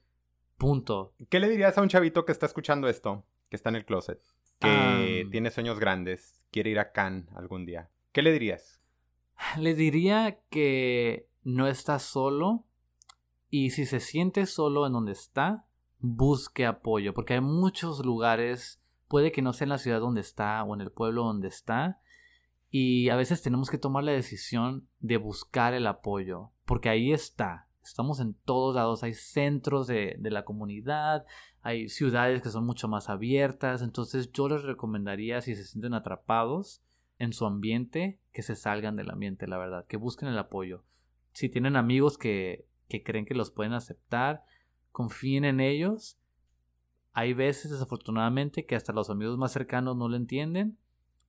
Punto. 0.56 1.14
¿Qué 1.28 1.40
le 1.40 1.48
dirías 1.48 1.76
a 1.76 1.82
un 1.82 1.88
chavito 1.88 2.24
que 2.24 2.30
está 2.30 2.46
escuchando 2.46 2.86
esto, 2.86 3.24
que 3.48 3.56
está 3.56 3.70
en 3.70 3.76
el 3.76 3.86
closet, 3.86 4.20
que 4.60 5.26
tiene 5.32 5.50
sueños 5.50 5.80
grandes, 5.80 6.40
quiere 6.52 6.70
ir 6.70 6.78
a 6.78 6.92
Cannes 6.92 7.26
algún 7.34 7.66
día? 7.66 7.90
¿Qué 8.12 8.22
le 8.22 8.30
dirías? 8.30 8.80
Le 9.58 9.74
diría 9.74 10.38
que 10.48 11.28
no 11.42 11.66
está 11.66 11.98
solo 11.98 12.66
y 13.50 13.70
si 13.70 13.84
se 13.84 14.00
siente 14.00 14.46
solo 14.46 14.86
en 14.86 14.92
donde 14.92 15.12
está, 15.12 15.66
busque 15.98 16.64
apoyo, 16.66 17.12
porque 17.12 17.34
hay 17.34 17.40
muchos 17.40 18.04
lugares 18.04 18.80
puede 19.10 19.32
que 19.32 19.42
no 19.42 19.52
sea 19.52 19.64
en 19.64 19.70
la 19.70 19.78
ciudad 19.78 19.98
donde 19.98 20.20
está 20.20 20.62
o 20.62 20.72
en 20.72 20.80
el 20.80 20.92
pueblo 20.92 21.24
donde 21.24 21.48
está. 21.48 22.00
Y 22.70 23.08
a 23.08 23.16
veces 23.16 23.42
tenemos 23.42 23.68
que 23.68 23.76
tomar 23.76 24.04
la 24.04 24.12
decisión 24.12 24.86
de 25.00 25.16
buscar 25.16 25.74
el 25.74 25.88
apoyo, 25.88 26.52
porque 26.64 26.88
ahí 26.88 27.12
está. 27.12 27.66
Estamos 27.82 28.20
en 28.20 28.34
todos 28.34 28.76
lados, 28.76 29.02
hay 29.02 29.14
centros 29.14 29.88
de, 29.88 30.16
la 30.20 30.44
comunidad, 30.44 31.26
hay 31.60 31.88
ciudades 31.88 32.40
que 32.40 32.50
son 32.50 32.64
mucho 32.64 32.86
más 32.86 33.08
abiertas, 33.08 33.82
entonces 33.82 34.30
yo 34.30 34.48
les 34.48 34.62
recomendaría 34.62 35.40
si 35.40 35.56
se 35.56 35.64
sienten 35.64 35.94
atrapados 35.94 36.80
en 37.18 37.32
su 37.32 37.46
ambiente, 37.46 38.20
que 38.32 38.42
se 38.42 38.54
salgan 38.54 38.94
del 38.94 39.10
ambiente, 39.10 39.48
la 39.48 39.58
verdad, 39.58 39.86
que 39.88 39.96
busquen 39.96 40.28
el 40.28 40.38
apoyo. 40.38 40.84
Si 41.32 41.48
tienen 41.48 41.74
amigos 41.74 42.16
que, 42.16 42.64
que 42.90 43.02
creen 43.02 43.24
que 43.24 43.34
los 43.34 43.50
pueden 43.50 43.72
aceptar, 43.72 44.44
confíen 44.92 45.46
en 45.46 45.60
ellos 45.60 46.20
hay 47.12 47.34
veces, 47.34 47.70
desafortunadamente, 47.70 48.66
que 48.66 48.76
hasta 48.76 48.92
los 48.92 49.10
amigos 49.10 49.36
más 49.36 49.52
cercanos 49.52 49.96
no 49.96 50.08
lo 50.08 50.16
entienden, 50.16 50.78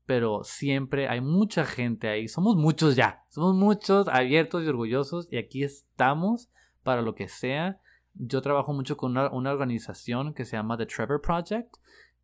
pero 0.05 0.43
siempre 0.43 1.07
hay 1.07 1.21
mucha 1.21 1.65
gente 1.65 2.07
ahí. 2.07 2.27
Somos 2.27 2.55
muchos 2.55 2.95
ya, 2.95 3.23
somos 3.29 3.55
muchos 3.55 4.07
abiertos 4.07 4.63
y 4.63 4.67
orgullosos 4.67 5.27
y 5.31 5.37
aquí 5.37 5.63
estamos 5.63 6.49
para 6.83 7.01
lo 7.01 7.15
que 7.15 7.27
sea. 7.27 7.79
Yo 8.13 8.41
trabajo 8.41 8.73
mucho 8.73 8.97
con 8.97 9.11
una, 9.11 9.51
organización 9.51 10.33
que 10.33 10.45
se 10.45 10.57
llama 10.57 10.77
The 10.77 10.85
Trevor 10.85 11.21
Project, 11.21 11.77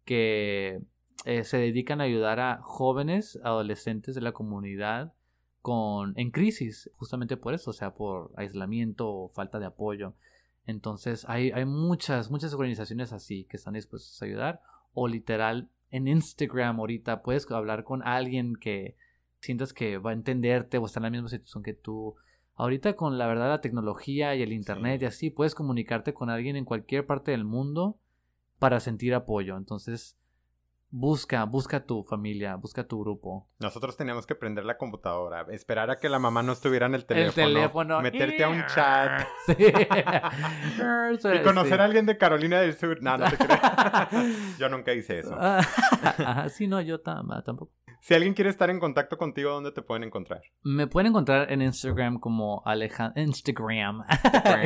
que 0.05 0.81
eh, 1.25 1.43
se 1.43 1.57
dedican 1.57 2.01
a 2.01 2.05
ayudar 2.05 2.39
a 2.39 2.59
jóvenes, 2.61 3.39
adolescentes 3.43 4.13
de 4.15 4.21
la 4.21 4.33
comunidad 4.33 5.13
con, 5.67 6.13
en 6.15 6.31
crisis, 6.31 6.89
justamente 6.95 7.35
por 7.35 7.53
eso, 7.53 7.71
o 7.71 7.73
sea, 7.73 7.93
por 7.93 8.31
aislamiento 8.37 9.09
o 9.09 9.27
falta 9.27 9.59
de 9.59 9.65
apoyo. 9.65 10.13
Entonces 10.65 11.25
hay, 11.27 11.51
hay 11.51 11.65
muchas, 11.65 12.31
muchas 12.31 12.53
organizaciones 12.53 13.11
así 13.11 13.43
que 13.43 13.57
están 13.57 13.73
dispuestas 13.73 14.21
a 14.21 14.25
ayudar. 14.27 14.61
O 14.93 15.09
literal, 15.09 15.67
en 15.91 16.07
Instagram 16.07 16.79
ahorita 16.79 17.21
puedes 17.21 17.51
hablar 17.51 17.83
con 17.83 18.01
alguien 18.01 18.55
que 18.55 18.95
sientas 19.41 19.73
que 19.73 19.97
va 19.97 20.11
a 20.11 20.13
entenderte 20.13 20.77
o 20.77 20.85
está 20.85 21.01
en 21.01 21.03
la 21.03 21.09
misma 21.09 21.27
situación 21.27 21.63
que 21.63 21.73
tú. 21.73 22.15
Ahorita 22.55 22.95
con 22.95 23.17
la 23.17 23.27
verdad 23.27 23.49
la 23.49 23.59
tecnología 23.59 24.37
y 24.37 24.43
el 24.43 24.53
internet 24.53 25.01
y 25.01 25.05
así, 25.07 25.31
puedes 25.31 25.53
comunicarte 25.53 26.13
con 26.13 26.29
alguien 26.29 26.55
en 26.55 26.63
cualquier 26.63 27.05
parte 27.05 27.31
del 27.31 27.43
mundo 27.43 27.99
para 28.57 28.79
sentir 28.79 29.13
apoyo. 29.13 29.57
Entonces, 29.57 30.17
Busca, 30.89 31.43
busca 31.43 31.85
tu 31.85 32.03
familia, 32.03 32.55
busca 32.55 32.87
tu 32.87 33.01
grupo. 33.01 33.49
Nosotros 33.59 33.97
teníamos 33.97 34.25
que 34.25 34.35
prender 34.35 34.63
la 34.63 34.77
computadora, 34.77 35.45
esperar 35.51 35.91
a 35.91 35.97
que 35.97 36.07
la 36.07 36.17
mamá 36.17 36.43
no 36.43 36.53
estuviera 36.53 36.85
en 36.85 36.95
el 36.95 37.05
teléfono, 37.05 38.01
meterte 38.01 38.41
a 38.41 38.49
un 38.49 38.65
chat 38.67 39.27
y 39.49 41.43
conocer 41.43 41.81
a 41.81 41.83
alguien 41.83 42.05
de 42.05 42.17
Carolina 42.17 42.61
del 42.61 42.73
Sur. 42.77 43.03
No, 43.03 43.17
no 43.17 43.29
te 43.29 43.37
creo. 43.37 43.59
yo 44.59 44.69
nunca 44.69 44.93
hice 44.93 45.19
eso. 45.19 45.37
sí, 46.51 46.67
no, 46.67 46.79
yo 46.79 47.01
tampoco. 47.01 47.73
Si 47.99 48.13
alguien 48.13 48.33
quiere 48.33 48.49
estar 48.49 48.69
en 48.69 48.79
contacto 48.79 49.17
contigo, 49.17 49.51
¿dónde 49.51 49.73
te 49.73 49.81
pueden 49.81 50.05
encontrar? 50.05 50.41
Me 50.63 50.87
pueden 50.87 51.09
encontrar 51.09 51.51
en 51.51 51.61
Instagram 51.61 52.19
como 52.19 52.61
Alejandro... 52.65 53.21
Instagram. 53.21 54.03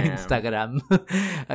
Instagram. 0.06 0.82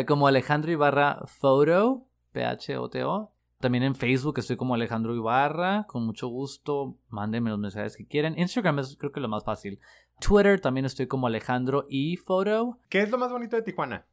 como 0.08 0.26
Alejandro 0.26 0.72
Ibarra 0.72 1.20
Photo. 1.26 2.08
P-H-O-T-O. 2.32 3.35
También 3.60 3.84
en 3.84 3.94
Facebook 3.94 4.38
estoy 4.38 4.56
como 4.56 4.74
Alejandro 4.74 5.14
Ibarra. 5.14 5.86
Con 5.88 6.04
mucho 6.04 6.28
gusto, 6.28 6.98
mándenme 7.08 7.50
los 7.50 7.58
mensajes 7.58 7.96
que 7.96 8.06
quieren. 8.06 8.38
Instagram 8.38 8.80
es 8.80 8.96
creo 8.98 9.12
que 9.12 9.20
lo 9.20 9.28
más 9.28 9.44
fácil. 9.44 9.80
Twitter 10.20 10.60
también 10.60 10.86
estoy 10.86 11.06
como 11.06 11.26
Alejandro 11.26 11.86
y 11.88 12.16
Photo. 12.16 12.78
¿Qué 12.88 13.00
es 13.00 13.10
lo 13.10 13.18
más 13.18 13.30
bonito 13.30 13.56
de 13.56 13.62
Tijuana? 13.62 14.06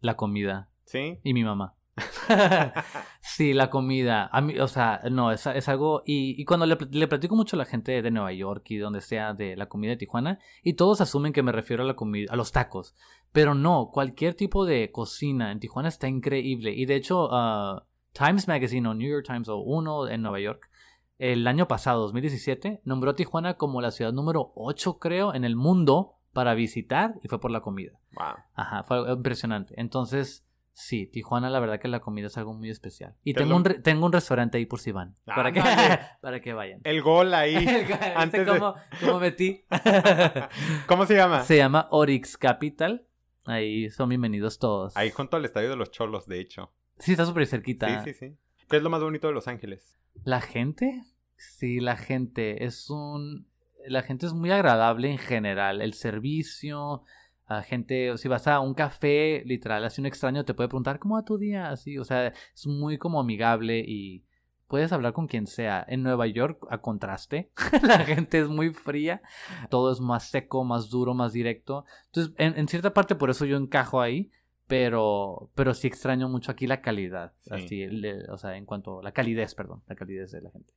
La 0.00 0.16
comida. 0.16 0.68
¿Sí? 0.84 1.18
Y 1.22 1.32
mi 1.32 1.44
mamá. 1.44 1.74
sí, 3.20 3.52
la 3.52 3.70
comida. 3.70 4.28
A 4.32 4.40
mí, 4.40 4.58
o 4.58 4.68
sea, 4.68 5.00
no, 5.10 5.30
es, 5.30 5.46
es 5.46 5.68
algo. 5.68 6.02
Y, 6.04 6.44
cuando 6.44 6.66
le, 6.66 6.76
le, 6.90 7.08
platico 7.08 7.36
mucho 7.36 7.56
a 7.56 7.58
la 7.58 7.64
gente 7.64 8.02
de 8.02 8.10
Nueva 8.10 8.32
York 8.32 8.64
y 8.70 8.78
donde 8.78 9.00
sea 9.00 9.34
de 9.34 9.56
la 9.56 9.68
comida 9.68 9.90
de 9.90 9.96
Tijuana, 9.98 10.38
y 10.62 10.74
todos 10.74 11.00
asumen 11.00 11.32
que 11.32 11.42
me 11.42 11.52
refiero 11.52 11.82
a 11.82 11.86
la 11.86 11.96
comida, 11.96 12.32
a 12.32 12.36
los 12.36 12.52
tacos. 12.52 12.94
Pero 13.32 13.54
no, 13.54 13.90
cualquier 13.92 14.34
tipo 14.34 14.64
de 14.64 14.90
cocina 14.90 15.52
en 15.52 15.60
Tijuana 15.60 15.88
está 15.88 16.08
increíble. 16.08 16.72
Y 16.72 16.86
de 16.86 16.96
hecho, 16.96 17.28
uh, 17.28 17.80
Times 18.12 18.48
Magazine 18.48 18.88
o 18.88 18.94
New 18.94 19.10
York 19.10 19.26
Times 19.26 19.48
o 19.48 19.58
uno 19.58 20.08
en 20.08 20.22
Nueva 20.22 20.40
York, 20.40 20.70
el 21.18 21.46
año 21.46 21.68
pasado, 21.68 22.00
2017, 22.02 22.80
nombró 22.84 23.12
a 23.12 23.14
Tijuana 23.14 23.54
como 23.54 23.80
la 23.80 23.90
ciudad 23.90 24.12
número 24.12 24.52
8, 24.56 24.98
creo, 24.98 25.34
en 25.34 25.44
el 25.44 25.56
mundo 25.56 26.16
para 26.32 26.54
visitar 26.54 27.14
y 27.22 27.28
fue 27.28 27.40
por 27.40 27.50
la 27.50 27.60
comida. 27.60 27.92
Wow. 28.12 28.34
Ajá, 28.54 28.82
fue 28.82 29.12
impresionante. 29.12 29.74
Entonces, 29.76 30.44
sí, 30.72 31.06
Tijuana, 31.06 31.50
la 31.50 31.60
verdad 31.60 31.78
que 31.78 31.88
la 31.88 32.00
comida 32.00 32.26
es 32.26 32.36
algo 32.38 32.54
muy 32.54 32.70
especial. 32.70 33.14
Y 33.22 33.34
tengo, 33.34 33.54
un, 33.54 33.62
tengo 33.62 34.06
un 34.06 34.12
restaurante 34.12 34.58
ahí 34.58 34.66
por 34.66 34.80
si 34.80 34.90
van. 34.90 35.14
para, 35.24 35.52
que, 35.52 35.62
para 36.20 36.40
que 36.40 36.52
vayan. 36.52 36.80
El 36.84 37.02
gol 37.02 37.32
ahí. 37.34 37.54
antes 38.16 38.46
cómo, 38.46 38.74
cómo 39.00 39.20
metí? 39.20 39.64
¿Cómo 40.86 41.06
se 41.06 41.14
llama? 41.14 41.42
Se 41.42 41.56
llama 41.56 41.86
Orix 41.90 42.36
Capital. 42.36 43.06
Ahí 43.44 43.90
son 43.90 44.08
bienvenidos 44.08 44.58
todos. 44.58 44.96
Ahí 44.96 45.10
junto 45.10 45.36
al 45.36 45.44
estadio 45.44 45.70
de 45.70 45.76
los 45.76 45.90
Cholos, 45.90 46.26
de 46.26 46.40
hecho. 46.40 46.72
Sí, 46.98 47.12
está 47.12 47.26
súper 47.26 47.46
cerquita. 47.46 48.02
Sí, 48.02 48.12
sí, 48.12 48.18
sí. 48.18 48.36
¿Qué 48.68 48.76
es 48.76 48.82
lo 48.82 48.90
más 48.90 49.02
bonito 49.02 49.26
de 49.26 49.34
Los 49.34 49.48
Ángeles? 49.48 49.98
La 50.24 50.40
gente. 50.40 51.02
Sí, 51.36 51.80
la 51.80 51.96
gente. 51.96 52.64
Es 52.64 52.90
un. 52.90 53.48
La 53.86 54.02
gente 54.02 54.26
es 54.26 54.32
muy 54.32 54.50
agradable 54.50 55.10
en 55.10 55.18
general. 55.18 55.80
El 55.82 55.94
servicio. 55.94 57.02
La 57.48 57.62
gente, 57.62 58.16
si 58.16 58.28
vas 58.28 58.46
a 58.46 58.60
un 58.60 58.72
café, 58.72 59.42
literal, 59.44 59.84
así 59.84 60.00
un 60.00 60.06
extraño 60.06 60.44
te 60.44 60.54
puede 60.54 60.68
preguntar 60.68 60.98
cómo 60.98 61.16
va 61.16 61.24
tu 61.24 61.36
día, 61.36 61.68
así, 61.68 61.98
o 61.98 62.04
sea, 62.04 62.28
es 62.28 62.66
muy 62.66 62.96
como 62.96 63.20
amigable 63.20 63.84
y 63.86 64.24
puedes 64.68 64.90
hablar 64.90 65.12
con 65.12 65.26
quien 65.26 65.46
sea. 65.46 65.84
En 65.86 66.02
Nueva 66.02 66.26
York, 66.28 66.66
a 66.70 66.78
contraste, 66.78 67.50
la 67.82 67.98
gente 68.06 68.38
es 68.38 68.48
muy 68.48 68.72
fría, 68.72 69.20
todo 69.68 69.92
es 69.92 70.00
más 70.00 70.30
seco, 70.30 70.64
más 70.64 70.88
duro, 70.88 71.12
más 71.12 71.34
directo. 71.34 71.84
Entonces, 72.06 72.32
en, 72.38 72.56
en 72.58 72.68
cierta 72.68 72.94
parte 72.94 73.16
por 73.16 73.28
eso 73.28 73.44
yo 73.44 73.58
encajo 73.58 74.00
ahí, 74.00 74.30
pero, 74.72 75.50
pero 75.54 75.74
sí 75.74 75.86
extraño 75.86 76.30
mucho 76.30 76.50
aquí 76.50 76.66
la 76.66 76.80
calidad. 76.80 77.34
Así, 77.50 77.84
o 78.30 78.38
sea, 78.38 78.56
en 78.56 78.64
cuanto 78.64 79.00
a 79.00 79.02
la 79.02 79.12
calidez, 79.12 79.54
perdón, 79.54 79.82
la 79.86 79.94
calidez 79.94 80.32
de 80.32 80.40
la 80.40 80.50
gente. 80.50 80.72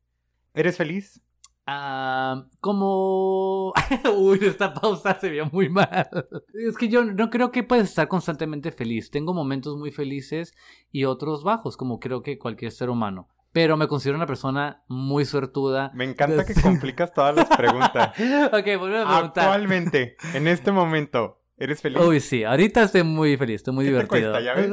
¿Eres 0.53 0.75
feliz? 0.75 1.21
Ah, 1.65 2.45
como... 2.59 3.71
Uy, 4.17 4.39
esta 4.41 4.73
pausa 4.73 5.17
se 5.17 5.29
vio 5.29 5.45
muy 5.45 5.69
mal. 5.69 6.09
Es 6.53 6.75
que 6.75 6.89
yo 6.89 7.05
no 7.05 7.29
creo 7.29 7.53
que 7.53 7.63
puedas 7.63 7.87
estar 7.87 8.09
constantemente 8.09 8.73
feliz. 8.73 9.11
Tengo 9.11 9.33
momentos 9.33 9.77
muy 9.77 9.93
felices 9.93 10.53
y 10.91 11.05
otros 11.05 11.45
bajos, 11.45 11.77
como 11.77 12.01
creo 12.01 12.21
que 12.21 12.37
cualquier 12.37 12.73
ser 12.73 12.89
humano. 12.89 13.29
Pero 13.53 13.77
me 13.77 13.87
considero 13.87 14.17
una 14.17 14.27
persona 14.27 14.83
muy 14.89 15.23
suertuda. 15.23 15.93
Me 15.93 16.03
encanta 16.03 16.43
que 16.43 16.53
complicas 16.61 17.13
todas 17.13 17.33
las 17.33 17.47
preguntas. 17.47 18.09
ok, 18.47 18.77
vuelvo 18.77 18.97
a 18.97 19.05
preguntar. 19.05 19.23
Actualmente, 19.23 20.17
en 20.33 20.49
este 20.49 20.73
momento, 20.73 21.44
¿Eres 21.57 21.81
feliz? 21.81 22.01
Uy, 22.01 22.19
sí, 22.19 22.43
ahorita 22.43 22.83
estoy 22.83 23.03
muy 23.03 23.37
feliz, 23.37 23.55
estoy 23.57 23.73
muy 23.73 23.85
¿Qué 23.85 23.91
te 23.91 23.93
divertido. 23.95 24.31
cuesta, 24.33 24.41
ya 24.41 24.53
ves? 24.55 24.71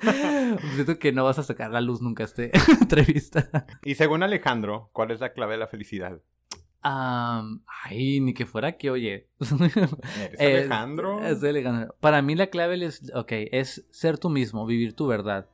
Siento 0.74 0.98
que 0.98 1.12
no 1.12 1.24
vas 1.24 1.38
a 1.38 1.42
sacar 1.42 1.70
la 1.70 1.80
luz 1.80 2.00
nunca 2.02 2.24
este 2.24 2.50
entrevista. 2.80 3.66
Y 3.84 3.94
según 3.96 4.22
Alejandro, 4.22 4.90
¿cuál 4.92 5.10
es 5.10 5.20
la 5.20 5.32
clave 5.32 5.52
de 5.54 5.58
la 5.58 5.66
felicidad? 5.66 6.20
Am, 6.82 7.64
ay, 7.84 8.20
ni 8.20 8.34
que 8.34 8.44
fuera 8.46 8.76
que, 8.76 8.90
oye. 8.90 9.28
¿Eres 9.40 10.38
Alejandro? 10.40 11.24
es 11.24 11.42
Alejandro. 11.42 11.94
Para 12.00 12.20
mí 12.22 12.34
la 12.34 12.48
clave 12.48 12.84
es, 12.84 13.10
ok, 13.14 13.32
es 13.50 13.86
ser 13.90 14.18
tú 14.18 14.28
mismo, 14.28 14.66
vivir 14.66 14.94
tu 14.94 15.06
verdad. 15.06 15.48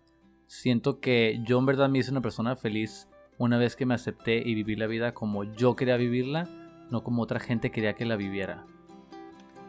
Siento 0.47 0.99
que 1.01 1.41
yo 1.45 1.59
en 1.59 1.67
verdad 1.67 1.89
me 1.89 1.99
hice 2.01 2.11
una 2.11 2.21
persona 2.21 2.57
feliz 2.57 3.09
una 3.39 3.57
vez 3.57 3.77
que 3.77 3.87
me 3.87 3.95
acepté 3.95 4.43
y 4.45 4.55
viví 4.55 4.75
la 4.77 4.87
vida 4.89 5.15
como 5.15 5.45
yo 5.45 5.77
quería 5.77 5.97
vivirla, 5.97 6.49
no 6.91 7.03
como 7.05 7.23
otra 7.23 7.39
gente 7.41 7.71
quería 7.71 7.95
que 7.95 8.05
la 8.05 8.17
viviera. 8.17 8.67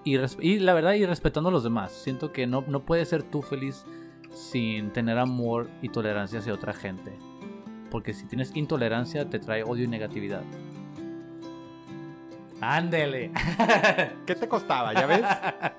Y, 0.04 0.60
la 0.60 0.74
verdad, 0.74 0.94
y 0.94 1.06
respetando 1.06 1.50
a 1.50 1.52
los 1.52 1.64
demás. 1.64 1.92
Siento 1.92 2.32
que 2.32 2.48
no, 2.48 2.64
no 2.68 2.86
puedes 2.86 3.10
ser 3.10 3.24
tú 3.24 3.42
feliz 3.42 3.86
sin 4.34 4.92
tener 4.92 5.18
amor 5.20 5.70
y 5.82 5.90
tolerancia 5.90 6.40
hacia 6.40 6.54
otra 6.54 6.74
gente. 6.74 7.12
Porque 7.92 8.14
si 8.14 8.26
tienes 8.26 8.56
intolerancia, 8.56 9.30
te 9.30 9.38
trae 9.38 9.64
odio 9.64 9.84
y 9.84 9.88
negatividad. 9.88 10.44
Ándele. 12.62 13.32
¿Qué 14.26 14.36
te 14.36 14.48
costaba, 14.48 14.94
ya 14.94 15.06
ves? 15.06 15.26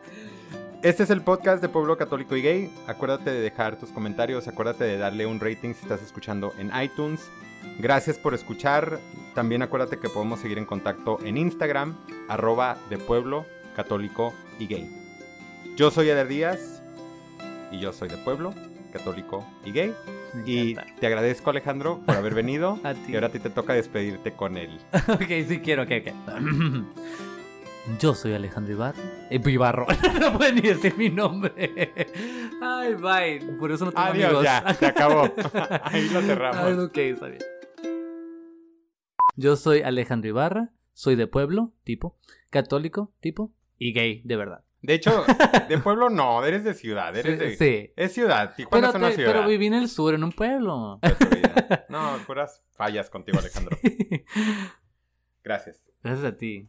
Este 0.82 1.04
es 1.04 1.10
el 1.10 1.22
podcast 1.22 1.62
de 1.62 1.68
Pueblo 1.68 1.96
Católico 1.96 2.34
y 2.34 2.42
Gay. 2.42 2.74
Acuérdate 2.88 3.30
de 3.30 3.40
dejar 3.40 3.78
tus 3.78 3.90
comentarios, 3.90 4.48
acuérdate 4.48 4.82
de 4.82 4.98
darle 4.98 5.26
un 5.26 5.38
rating 5.38 5.74
si 5.74 5.82
estás 5.82 6.02
escuchando 6.02 6.52
en 6.58 6.72
iTunes. 6.76 7.30
Gracias 7.78 8.18
por 8.18 8.34
escuchar. 8.34 8.98
También 9.32 9.62
acuérdate 9.62 10.00
que 10.00 10.08
podemos 10.08 10.40
seguir 10.40 10.58
en 10.58 10.64
contacto 10.64 11.20
en 11.24 11.36
Instagram, 11.36 11.96
arroba 12.28 12.78
de 12.90 12.98
Pueblo 12.98 13.46
Católico 13.74 14.32
y 14.58 14.66
Gay. 14.66 14.88
Yo 15.76 15.90
soy 15.90 16.08
Eder 16.10 16.28
Díaz 16.28 16.82
y 17.70 17.80
yo 17.80 17.92
soy 17.92 18.08
de 18.08 18.18
Pueblo 18.18 18.54
Católico 18.92 19.44
y 19.64 19.72
Gay. 19.72 19.94
Y 20.46 20.74
te 21.00 21.06
agradezco 21.06 21.50
Alejandro 21.50 22.00
por 22.06 22.16
haber 22.16 22.34
venido. 22.34 22.78
A 22.84 22.94
ti. 22.94 23.12
Y 23.12 23.14
ahora 23.14 23.26
a 23.28 23.30
ti 23.30 23.38
te 23.38 23.50
toca 23.50 23.74
despedirte 23.74 24.32
con 24.32 24.56
él. 24.56 24.78
ok, 25.08 25.26
sí 25.48 25.60
quiero, 25.60 25.82
ok, 25.82 25.90
ok. 26.00 26.12
Yo 27.98 28.14
soy 28.14 28.32
Alejandro 28.32 28.72
Ibarro. 28.72 29.02
Eh, 29.28 29.40
Ibarro. 29.44 29.86
no 30.20 30.38
pueden 30.38 30.54
ni 30.56 30.60
decir 30.62 30.96
mi 30.96 31.10
nombre. 31.10 31.92
Ay, 32.62 32.94
bye. 32.94 33.56
Por 33.58 33.72
eso 33.72 33.86
no 33.86 33.90
tengo 33.90 34.06
Adiós, 34.06 34.24
amigos. 34.26 34.44
ya, 34.44 34.74
se 34.74 34.86
acabó. 34.86 35.28
Ahí 35.82 36.08
lo 36.10 36.22
cerramos. 36.22 36.62
Ay, 36.62 36.74
ok, 36.74 36.96
está 36.96 37.26
bien. 37.26 37.42
Yo 39.34 39.56
soy 39.56 39.82
Alejandro 39.82 40.28
Ibarra. 40.28 40.70
Soy 40.92 41.16
de 41.16 41.26
pueblo, 41.26 41.72
tipo. 41.82 42.16
Católico, 42.50 43.12
tipo. 43.20 43.52
Y 43.78 43.92
gay, 43.92 44.22
de 44.24 44.36
verdad. 44.36 44.64
De 44.80 44.94
hecho, 44.94 45.24
de 45.68 45.78
pueblo 45.78 46.10
no, 46.10 46.44
eres 46.44 46.64
de 46.64 46.74
ciudad, 46.74 47.16
eres 47.16 47.38
de... 47.38 47.56
Sí. 47.56 47.92
Es 47.96 48.12
ciudad, 48.14 48.54
Tijuana 48.54 48.88
Pero, 48.88 48.90
es 48.90 48.94
una 48.96 49.08
te- 49.10 49.14
ciudad. 49.14 49.32
pero 49.32 49.46
viví 49.46 49.66
en 49.66 49.74
el 49.74 49.88
sur, 49.88 50.14
en 50.14 50.24
un 50.24 50.32
pueblo. 50.32 50.98
No, 51.88 52.16
puras 52.26 52.62
fallas 52.72 53.08
contigo, 53.08 53.38
Alejandro. 53.38 53.76
Gracias. 55.42 55.82
Gracias 56.02 56.24
a 56.32 56.36
ti. 56.36 56.68